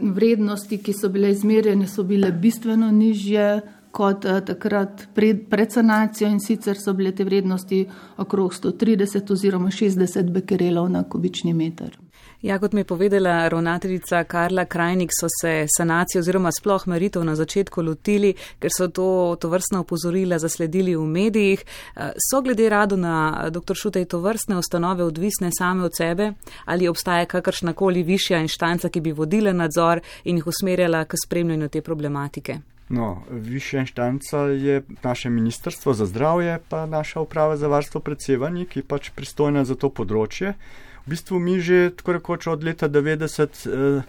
vrednosti, 0.01 0.77
ki 0.77 0.93
so 0.93 1.09
bile 1.09 1.31
izmerjene, 1.31 1.87
so 1.87 2.03
bile 2.03 2.31
bistveno 2.31 2.91
nižje 2.91 3.61
kot 3.91 4.25
uh, 4.25 4.39
takrat 4.45 5.07
pred, 5.13 5.43
pred 5.49 5.71
sanacijo 5.71 6.29
in 6.31 6.39
sicer 6.39 6.79
so 6.79 6.93
bile 6.93 7.11
te 7.11 7.23
vrednosti 7.23 7.85
okrog 8.17 8.53
130 8.53 9.31
oziroma 9.33 9.71
60 9.71 10.31
bekerelov 10.31 10.89
na 10.89 11.03
kubični 11.03 11.53
meter. 11.53 12.02
Ja, 12.43 12.57
kot 12.59 12.73
mi 12.73 12.81
je 12.81 12.83
povedala 12.83 13.47
ravnateljica 13.47 14.23
Karla 14.23 14.65
Krajnik, 14.65 15.11
so 15.19 15.27
se 15.41 15.65
sanacije 15.77 16.19
oziroma 16.19 16.51
sploh 16.51 16.87
meritev 16.87 17.23
na 17.23 17.35
začetku 17.35 17.81
lotili, 17.81 18.33
ker 18.59 18.71
so 18.77 18.87
to, 18.87 19.37
to 19.39 19.47
vrstna 19.49 19.79
opozorila 19.79 20.39
zasledili 20.39 20.95
v 20.95 21.05
medijih. 21.07 21.63
Eh, 21.63 22.11
so 22.19 22.41
glede 22.41 22.67
rado 22.69 22.97
na 22.99 23.47
dr. 23.49 23.79
Šutej 23.79 24.05
to 24.05 24.19
vrstne 24.19 24.57
ustanove 24.57 25.03
odvisne 25.03 25.53
same 25.57 25.83
od 25.83 25.95
sebe 25.97 26.33
ali 26.65 26.87
obstaja 26.87 27.25
kakršnakoli 27.25 28.03
višja 28.03 28.43
inštanca, 28.43 28.89
ki 28.89 29.01
bi 29.01 29.11
vodila 29.11 29.53
nadzor 29.53 30.03
in 30.23 30.35
jih 30.35 30.47
usmerjala 30.47 31.05
k 31.05 31.15
spremljanju 31.25 31.69
te 31.69 31.81
problematike? 31.81 32.59
No, 32.89 33.23
višja 33.31 33.79
inštanca 33.79 34.37
je 34.37 34.81
naše 35.03 35.29
ministrstvo 35.29 35.93
za 35.93 36.05
zdravje, 36.05 36.59
pa 36.69 36.85
naša 36.85 37.19
uprava 37.19 37.57
za 37.57 37.67
varstvo 37.67 38.01
predsevanja, 38.01 38.65
ki 38.65 38.81
pač 38.81 39.13
pristojna 39.15 39.63
za 39.65 39.75
to 39.75 39.89
področje 39.89 40.57
v 41.05 41.09
bistvu 41.09 41.39
mi 41.39 41.59
že 41.59 41.91
tako 41.95 42.13
rekoč 42.19 42.47
od 42.47 42.63
leta 42.63 42.89
90 42.89 43.67
eh, 43.67 44.03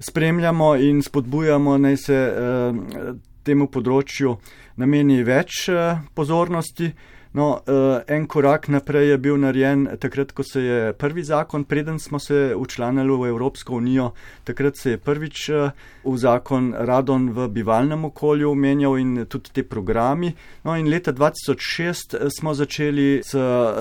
spremljamo 0.00 0.76
in 0.76 1.02
spodbujamo, 1.02 1.78
naj 1.78 1.96
se 1.96 2.16
eh, 2.16 3.12
temu 3.42 3.68
področju 3.68 4.36
nameni 4.76 5.22
več 5.24 5.68
eh, 5.68 6.00
pozornosti. 6.14 6.92
No, 7.32 7.60
uh, 7.66 8.00
en 8.10 8.26
korak 8.26 8.68
naprej 8.68 9.12
je 9.12 9.18
bil 9.22 9.36
narejen 9.38 9.84
takrat, 10.02 10.32
ko 10.34 10.42
se 10.42 10.60
je 10.60 10.92
prvi 10.98 11.22
zakon, 11.22 11.62
preden 11.64 11.98
smo 12.02 12.18
se 12.18 12.54
učlanili 12.56 13.16
v 13.16 13.28
Evropsko 13.30 13.76
unijo, 13.76 14.10
takrat 14.44 14.76
se 14.76 14.90
je 14.90 14.98
prvič 14.98 15.48
uh, 15.48 15.70
v 16.04 16.16
zakon 16.18 16.72
radon 16.74 17.28
v 17.30 17.46
bivalnem 17.48 18.04
okolju 18.04 18.50
omenjal 18.50 18.98
in 18.98 19.26
tudi 19.28 19.52
te 19.54 19.62
programi. 19.62 20.32
No, 20.64 20.74
in 20.74 20.88
leta 20.90 21.12
2006 21.12 22.16
smo 22.34 22.54
začeli 22.54 23.22
s 23.22 23.36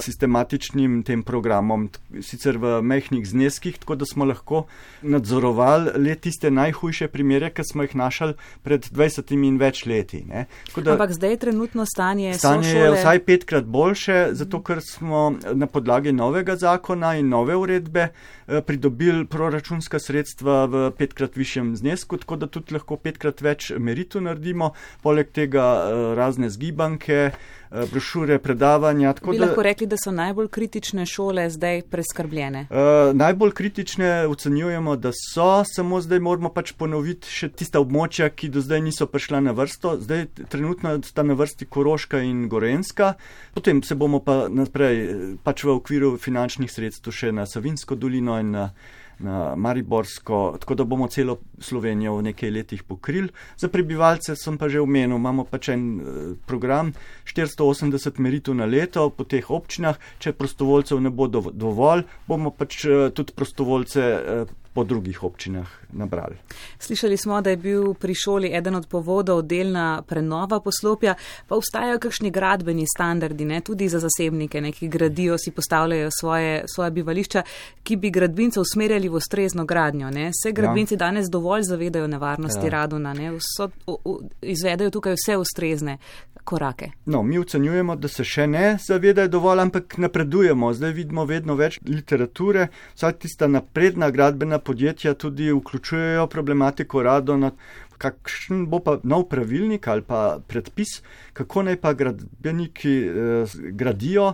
sistematičnim 0.05 1.01
tem 1.03 1.23
programom, 1.23 1.89
sicer 2.21 2.57
v 2.61 2.83
mehkih 2.85 3.25
zneskih, 3.25 3.79
tako 3.81 3.95
da 3.95 4.05
smo 4.05 4.29
lahko 4.29 4.65
nadzorovali 5.01 5.97
le 5.97 6.15
tiste 6.15 6.51
najhujše 6.51 7.07
primere, 7.07 7.49
ki 7.49 7.65
smo 7.65 7.87
jih 7.87 7.95
našli 7.95 8.37
pred 8.61 8.85
20 8.93 9.33
in 9.33 9.57
več 9.57 9.87
leti. 9.89 10.21
Da, 10.29 10.45
Ampak 10.93 11.17
zdaj 11.17 11.33
je 11.33 11.41
trenutno 11.47 11.85
stanje. 11.89 12.37
Stanje 12.37 12.77
je 12.77 12.93
vsaj 12.93 13.25
petkrat 13.39 13.65
boljše, 13.65 14.29
zato 14.31 14.59
ker 14.63 14.81
smo 14.83 15.33
na 15.53 15.67
podlagi 15.67 16.11
novega 16.11 16.55
zakona 16.55 17.13
in 17.15 17.29
nove 17.29 17.55
uredbe 17.55 18.09
eh, 18.09 18.61
pridobili 18.61 19.25
proračunska 19.25 19.99
sredstva 19.99 20.65
v 20.65 20.91
petkrat 20.97 21.37
višjem 21.37 21.75
znesku, 21.75 22.17
tako 22.17 22.35
da 22.35 22.47
tudi 22.47 22.75
lahko 22.75 22.97
petkrat 22.97 23.41
več 23.41 23.71
meritev 23.79 24.25
naredimo, 24.27 24.73
poleg 25.03 25.31
tega 25.31 25.63
eh, 25.63 26.03
razne 26.19 26.49
zgibanke. 26.49 27.31
Eh, 27.71 27.85
brošure, 27.91 28.39
predavanja. 28.39 29.13
Bi 29.31 29.37
da, 29.37 29.45
lahko 29.45 29.63
rekli, 29.63 29.87
da 29.87 29.97
so 29.97 30.11
najbolj 30.11 30.47
kritične 30.47 31.05
šole 31.05 31.49
zdaj 31.49 31.81
preskrbljene? 31.81 32.65
Uh, 32.69 33.15
najbolj 33.15 33.51
kritične 33.51 34.27
ocenjujemo, 34.27 34.95
da 34.95 35.11
so, 35.13 35.63
samo 35.75 36.01
zdaj 36.01 36.19
moramo 36.19 36.49
pač 36.49 36.71
ponoviti 36.73 37.29
še 37.29 37.51
tista 37.53 37.77
območja, 37.79 38.31
ki 38.33 38.49
do 38.49 38.63
zdaj 38.65 38.81
niso 38.81 39.05
prišla 39.05 39.43
na 39.45 39.53
vrsto. 39.53 39.99
Zdaj 40.01 40.25
trenutno 40.49 40.95
sta 41.05 41.23
na 41.23 41.37
vrsti 41.37 41.69
Koroška 41.69 42.23
in 42.25 42.47
Gorenska, 42.49 43.13
potem 43.53 43.83
se 43.85 43.95
bomo 43.95 44.17
pa 44.19 44.47
naprej 44.49 45.37
pač 45.45 45.61
v 45.63 45.77
okviru 45.77 46.15
finančnih 46.17 46.73
sredstv 46.73 47.13
še 47.13 47.31
na 47.37 47.45
Savinsko 47.45 47.93
dolino 47.95 48.39
in 48.41 48.49
na 48.57 48.71
na 49.19 49.55
Mariborsko, 49.55 50.57
tako 50.59 50.75
da 50.75 50.83
bomo 50.83 51.07
celo 51.07 51.37
Slovenijo 51.59 52.15
v 52.17 52.29
nekaj 52.29 52.51
letih 52.51 52.83
pokrili. 52.83 53.29
Za 53.57 53.67
prebivalce 53.67 54.35
sem 54.35 54.57
pa 54.57 54.69
že 54.69 54.81
omenil, 54.81 55.17
imamo 55.17 55.43
pač 55.43 55.69
en 55.75 55.83
eh, 55.99 56.03
program 56.47 56.93
480 57.25 58.19
meritev 58.19 58.55
na 58.55 58.65
leto 58.65 59.09
po 59.09 59.23
teh 59.23 59.51
občinah, 59.51 59.99
če 60.19 60.33
prostovoljcev 60.33 61.01
ne 61.01 61.09
bo 61.09 61.27
dovolj, 61.27 62.05
bomo 62.27 62.51
pač 62.51 62.85
eh, 62.85 63.09
tudi 63.15 63.35
prostovoljce 63.35 64.01
eh, 64.01 64.57
po 64.73 64.83
drugih 64.83 65.23
občinah 65.23 65.67
nabrali. 65.91 66.35
Slišali 66.79 67.17
smo, 67.17 67.41
da 67.41 67.49
je 67.49 67.57
bil 67.57 67.93
pri 67.93 68.13
šoli 68.15 68.51
eden 68.53 68.75
od 68.75 68.87
povodov 68.87 69.41
delna 69.41 70.01
prenova 70.07 70.59
poslopja, 70.59 71.15
pa 71.47 71.55
ustajajo 71.55 71.99
kakšni 71.99 72.31
gradbeni 72.31 72.85
standardi, 72.95 73.45
ne, 73.45 73.61
tudi 73.61 73.89
za 73.89 73.99
zasebnike, 73.99 74.61
ne, 74.61 74.71
ki 74.71 74.87
gradijo, 74.87 75.37
si 75.37 75.51
postavljajo 75.51 76.09
svoje, 76.19 76.63
svoje 76.75 76.91
bivališča, 76.91 77.43
ki 77.83 77.95
bi 77.95 78.11
gradbince 78.11 78.59
usmerjali 78.59 79.09
v 79.09 79.15
ustrezno 79.15 79.65
gradnjo. 79.65 80.09
Ne. 80.09 80.29
Vse 80.29 80.51
gradbinci 80.51 80.93
ja. 80.93 80.97
danes 80.97 81.29
dovolj 81.29 81.63
zavedajo 81.63 82.07
nevarnosti 82.07 82.65
ja. 82.67 82.69
radona, 82.69 83.13
ne, 83.13 83.31
vso, 83.31 83.69
o, 83.85 83.97
o, 84.05 84.19
izvedajo 84.41 84.89
tukaj 84.89 85.17
vse 85.17 85.37
ustrezne 85.37 85.97
korake. 86.43 86.91
No, 87.05 87.23
mi 87.23 87.39
ocenjujemo, 87.39 87.95
da 87.95 88.07
se 88.07 88.23
še 88.23 88.47
ne 88.47 88.77
zavedajo 88.81 89.27
dovolj, 89.27 89.59
ampak 89.65 89.97
napredujemo. 89.97 90.71
Zdaj 90.73 90.93
vidimo 90.97 91.25
vedno 91.29 91.55
več 91.59 91.79
literature, 91.85 92.69
vsaj 92.95 93.17
tista 93.21 93.47
napredna 93.47 94.09
gradbena 94.13 94.58
podjetja 94.59 95.13
tudi 95.13 95.51
vključujejo 95.51 96.27
problematiko 96.27 97.03
radona. 97.03 97.51
Kakšen 97.99 98.65
bo 98.71 98.79
pa 98.79 98.97
nov 99.03 99.25
pravilnik 99.27 99.87
ali 99.87 100.01
pa 100.01 100.39
predpis, 100.47 101.01
kako 101.33 101.63
naj 101.67 101.81
pa 101.81 101.93
gradbeniki 101.93 102.95
eh, 103.03 103.45
gradijo. 103.75 104.33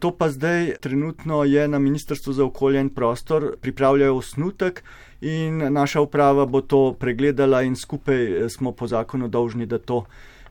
To 0.00 0.10
pa 0.10 0.28
zdaj 0.28 0.74
trenutno 0.80 1.44
je 1.44 1.68
na 1.68 1.78
Ministrstvu 1.78 2.32
za 2.32 2.44
okolje 2.44 2.80
in 2.80 2.90
prostor, 2.90 3.54
pripravljajo 3.60 4.16
osnutek 4.16 4.82
in 5.20 5.72
naša 5.72 6.00
uprava 6.00 6.46
bo 6.46 6.60
to 6.60 6.96
pregledala 6.98 7.62
in 7.62 7.76
skupaj 7.76 8.24
eh, 8.24 8.48
smo 8.48 8.72
po 8.72 8.86
zakonu 8.86 9.28
dolžni, 9.28 9.66
da 9.66 9.78
to 9.78 10.04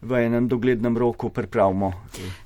v 0.04 0.26
enem 0.26 0.48
doglednem 0.48 0.98
roku 0.98 1.30
pripravimo. 1.30 1.92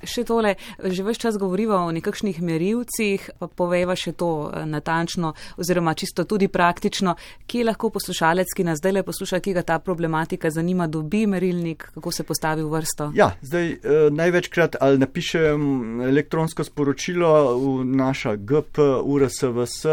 Še 0.03 0.23
tole, 0.27 0.55
že 0.83 1.05
več 1.05 1.19
čas 1.21 1.37
govoriva 1.41 1.81
o 1.85 1.91
nekakšnih 1.95 2.39
merilcih, 2.41 3.29
pa 3.39 3.49
poveva 3.49 3.95
še 3.97 4.13
to 4.17 4.49
eh, 4.49 4.65
natančno 4.69 5.33
oziroma 5.57 5.95
čisto 5.97 6.27
tudi 6.29 6.47
praktično, 6.47 7.17
kje 7.49 7.65
lahko 7.67 7.91
poslušalec, 7.95 8.53
ki 8.53 8.67
nas 8.67 8.81
zdaj 8.81 8.99
le 8.99 9.05
posluša, 9.07 9.41
ki 9.43 9.55
ga 9.57 9.65
ta 9.65 9.79
problematika 9.83 10.51
zanima, 10.53 10.87
dobi 10.87 11.25
merilnik, 11.27 11.89
kako 11.97 12.13
se 12.13 12.27
postavi 12.27 12.63
v 12.63 12.71
vrsto. 12.77 13.11
Ja, 13.17 13.33
zdaj 13.41 13.67
eh, 13.73 14.07
največkrat 14.13 14.79
ali 14.81 15.01
napišem 15.01 16.07
elektronsko 16.07 16.63
sporočilo 16.67 17.33
v 17.57 17.85
naša 17.97 18.37
GP, 18.37 19.03
URSVS. 19.03 19.85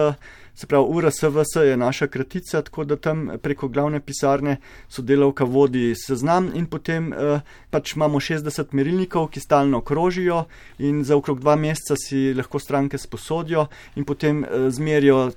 Se 0.54 0.66
pravi, 0.66 0.84
URSVS 0.88 1.56
je 1.56 1.76
naša 1.76 2.06
kratica, 2.06 2.62
tako 2.62 2.84
da 2.84 2.96
tam 2.96 3.28
preko 3.42 3.68
glavne 3.68 4.00
pisarne 4.00 4.56
sodelavka 4.88 5.44
vodi 5.44 5.94
seznam 5.94 6.50
in 6.54 6.66
potem 6.66 7.12
eh, 7.12 7.40
pač 7.70 7.96
imamo 7.96 8.20
60 8.20 8.70
merilnikov, 8.72 9.28
ki 9.34 9.40
stalno 9.40 9.80
krožijo 9.80 10.44
in 10.78 11.02
za 11.04 11.16
okrog 11.16 11.40
dva 11.40 11.56
meseca 11.56 11.96
si 11.98 12.34
lahko 12.34 12.58
stranke 12.58 12.98
sposodijo 12.98 13.66
in 13.96 14.04
potem 14.04 14.44
eh, 14.44 14.70
zmerijo, 14.70 15.32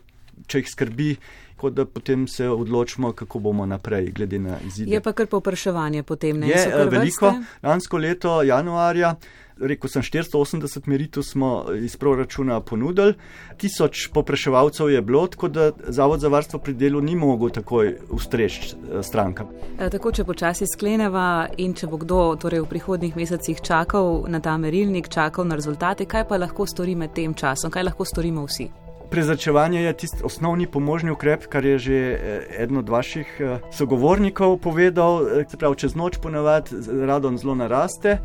če 0.47 0.61
jih 0.61 0.71
skrbi. 0.71 1.11
Tako 1.57 1.69
da 1.73 1.85
potem 1.89 2.27
se 2.27 2.45
odločimo, 2.49 3.11
kako 3.17 3.39
bomo 3.39 3.65
naprej, 3.65 4.11
glede 4.13 4.37
na 4.39 4.59
izide. 4.67 4.91
Je 4.91 5.01
pa 5.01 5.11
kar 5.17 5.25
popraševanje 5.25 6.03
potem, 6.03 6.39
ne? 6.39 6.47
Je 6.47 6.67
eh, 6.67 6.85
veliko. 6.85 7.33
Lansko 7.63 7.97
leto, 7.97 8.43
januarja, 8.45 9.15
rekel 9.59 9.89
sem 9.89 10.01
480 10.01 10.87
meritev 10.87 11.23
smo 11.23 11.65
iz 11.75 11.97
proračuna 11.97 12.59
ponudili, 12.61 13.13
tisoč 13.57 14.07
popraševalcev 14.13 14.89
je 14.89 15.01
bilo, 15.01 15.27
tako 15.27 15.47
da 15.47 15.71
Zavod 15.87 16.19
za 16.19 16.27
varstvo 16.27 16.59
pri 16.59 16.73
delu 16.73 17.01
ni 17.01 17.15
mogel 17.15 17.49
takoj 17.49 17.95
ustreči 18.09 18.75
eh, 18.75 19.03
strankam. 19.03 19.47
E, 19.79 19.89
tako, 19.89 20.11
če 20.11 20.23
počasi 20.23 20.67
skleneva 20.67 21.47
in 21.57 21.73
če 21.73 21.87
bo 21.87 21.97
kdo 22.01 22.35
torej 22.41 22.63
v 22.65 22.71
prihodnih 22.73 23.15
mesecih 23.15 23.61
čakal 23.61 24.25
na 24.27 24.39
ta 24.39 24.57
merilnik, 24.57 25.09
čakal 25.09 25.47
na 25.47 25.55
rezultate, 25.55 26.05
kaj 26.05 26.27
pa 26.27 26.37
lahko 26.37 26.67
stori 26.67 26.95
med 26.95 27.13
tem 27.13 27.33
časom, 27.33 27.71
kaj 27.71 27.89
lahko 27.89 28.05
storimo 28.05 28.45
vsi? 28.47 28.86
Prezračevanje 29.09 29.81
je 29.81 29.93
tisti 29.93 30.23
osnovni 30.23 30.67
pomožni 30.67 31.11
ukrep, 31.11 31.45
kar 31.47 31.65
je 31.65 31.77
že 31.79 31.93
eh, 31.93 32.63
eden 32.63 32.77
od 32.77 32.89
vaših 32.89 33.27
eh, 33.39 33.59
sogovornikov 33.71 34.57
povedal. 34.57 35.25
Prav, 35.59 35.75
čez 35.75 35.95
noč 35.95 36.17
ponavadi 36.21 36.75
radon 37.07 37.37
zelo 37.37 37.55
naraste 37.55 38.17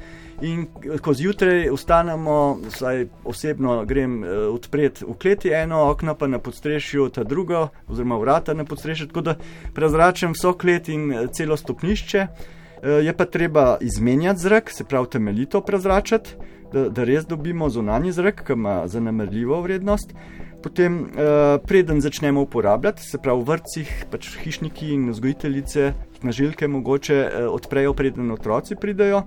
in 0.42 0.66
ko 1.02 1.14
zjutraj 1.14 1.70
ustanemo, 1.70 2.58
vsaj 2.66 3.06
osebno 3.24 3.84
grem 3.84 4.24
eh, 4.24 4.28
odpreti 4.50 5.04
v 5.04 5.14
kleti 5.14 5.54
eno 5.54 5.90
okno, 5.90 6.14
pa 6.14 6.26
na 6.26 6.38
podstrešju 6.38 7.08
ta 7.08 7.24
drugo, 7.24 7.68
oziroma 7.88 8.18
vrata 8.18 8.54
na 8.54 8.64
podstrešju, 8.64 9.06
tako 9.06 9.20
da 9.20 9.36
prezračam 9.74 10.34
vso 10.34 10.52
klet 10.52 10.88
in 10.88 11.28
celo 11.32 11.56
stopnišče. 11.56 12.26
Je 12.82 13.12
pa 13.14 13.24
treba 13.24 13.76
izmenjati 13.80 14.40
zrak, 14.40 14.70
se 14.70 14.84
pravi 14.84 15.06
temeljito 15.10 15.60
prezračati, 15.60 16.34
da, 16.72 16.88
da 16.88 17.04
res 17.04 17.26
dobimo 17.26 17.68
zunanji 17.70 18.12
zrak, 18.12 18.42
ki 18.46 18.52
ima 18.52 18.88
zanemrljivo 18.90 19.60
vrednost 19.62 20.10
potem, 20.62 21.00
uh, 21.02 21.58
preden 21.66 22.00
začnemo 22.00 22.42
uporabljati, 22.46 23.02
se 23.02 23.18
pravi 23.18 23.42
v 23.42 23.48
vrtcih, 23.48 23.90
pač 24.10 24.30
hišniki 24.42 24.92
in 24.94 25.10
vzgojiteljice, 25.10 25.92
snažilke 26.20 26.68
mogoče 26.68 27.18
uh, 27.24 27.50
odprejo, 27.54 27.94
preden 27.98 28.30
otroci 28.30 28.78
pridejo. 28.80 29.24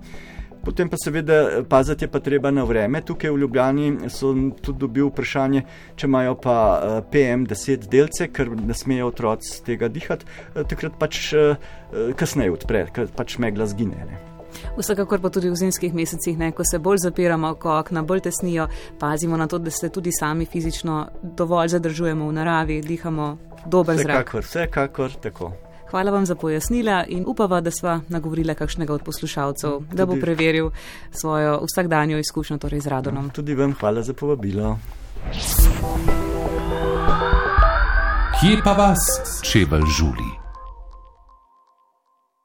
Potem 0.66 0.88
pa 0.90 0.98
seveda 0.98 1.34
eh, 1.34 1.62
paziti 1.62 2.04
je 2.04 2.10
pa 2.10 2.18
treba 2.18 2.50
na 2.50 2.64
vreme. 2.66 2.98
Tukaj 2.98 3.30
v 3.30 3.38
Ljubljani 3.38 4.10
so 4.10 4.32
tudi 4.58 4.80
dobil 4.82 5.12
vprašanje, 5.12 5.62
če 5.94 6.10
imajo 6.10 6.34
pa 6.42 6.56
PM10 7.12 7.86
delce, 7.86 8.26
ker 8.34 8.50
ne 8.50 8.74
smejo 8.74 9.12
otroci 9.12 9.60
tega 9.62 9.86
dihati, 9.86 10.26
takrat 10.56 10.98
pač 10.98 11.28
kasneje 12.18 12.58
odpre, 12.58 12.88
ker 12.90 13.12
pač 13.14 13.38
megla 13.38 13.70
zgine. 13.70 14.08
Ne. 14.10 14.35
Vsekakor 14.76 15.20
pa 15.20 15.30
tudi 15.30 15.50
v 15.50 15.56
zimskih 15.56 15.94
mesecih, 15.94 16.38
ne, 16.38 16.52
ko 16.52 16.64
se 16.64 16.78
bolj 16.78 16.98
zapiramo, 17.06 17.54
ko 17.54 17.78
okna 17.78 18.02
bolj 18.02 18.20
tesnijo, 18.28 18.68
pazimo 18.98 19.36
na 19.36 19.46
to, 19.46 19.58
da 19.58 19.70
se 19.70 19.88
tudi 19.88 20.12
sami 20.12 20.46
fizično 20.46 21.06
dovolj 21.22 21.68
zadržujemo 21.68 22.28
v 22.28 22.32
naravi, 22.32 22.80
dihamo 22.82 23.36
dober 23.66 23.96
zrak. 23.96 24.28
Vsekakor, 24.28 24.44
vsekakor 24.44 25.16
tako. 25.22 25.52
Hvala 25.90 26.10
vam 26.10 26.26
za 26.26 26.34
pojasnila 26.34 27.04
in 27.08 27.24
upava, 27.26 27.60
da 27.60 27.70
sva 27.70 28.00
nagovorila 28.08 28.54
kakšnega 28.54 28.94
od 28.94 29.02
poslušalcev, 29.02 29.70
tudi, 29.70 29.96
da 29.96 30.06
bo 30.06 30.16
preveril 30.20 30.70
svojo 31.10 31.60
vsakdanjo 31.62 32.18
izkušnjo 32.18 32.58
torej 32.58 32.80
z 32.80 32.86
radonom. 32.86 33.30
Tudi 33.30 33.54
vam 33.54 33.74
hvala 33.80 34.02
za 34.02 34.12
povabilo. 34.12 34.78
Kje 38.40 38.58
pa 38.64 38.72
vas, 38.72 39.06
če 39.42 39.64
vas 39.70 39.84
žuli? 39.98 40.45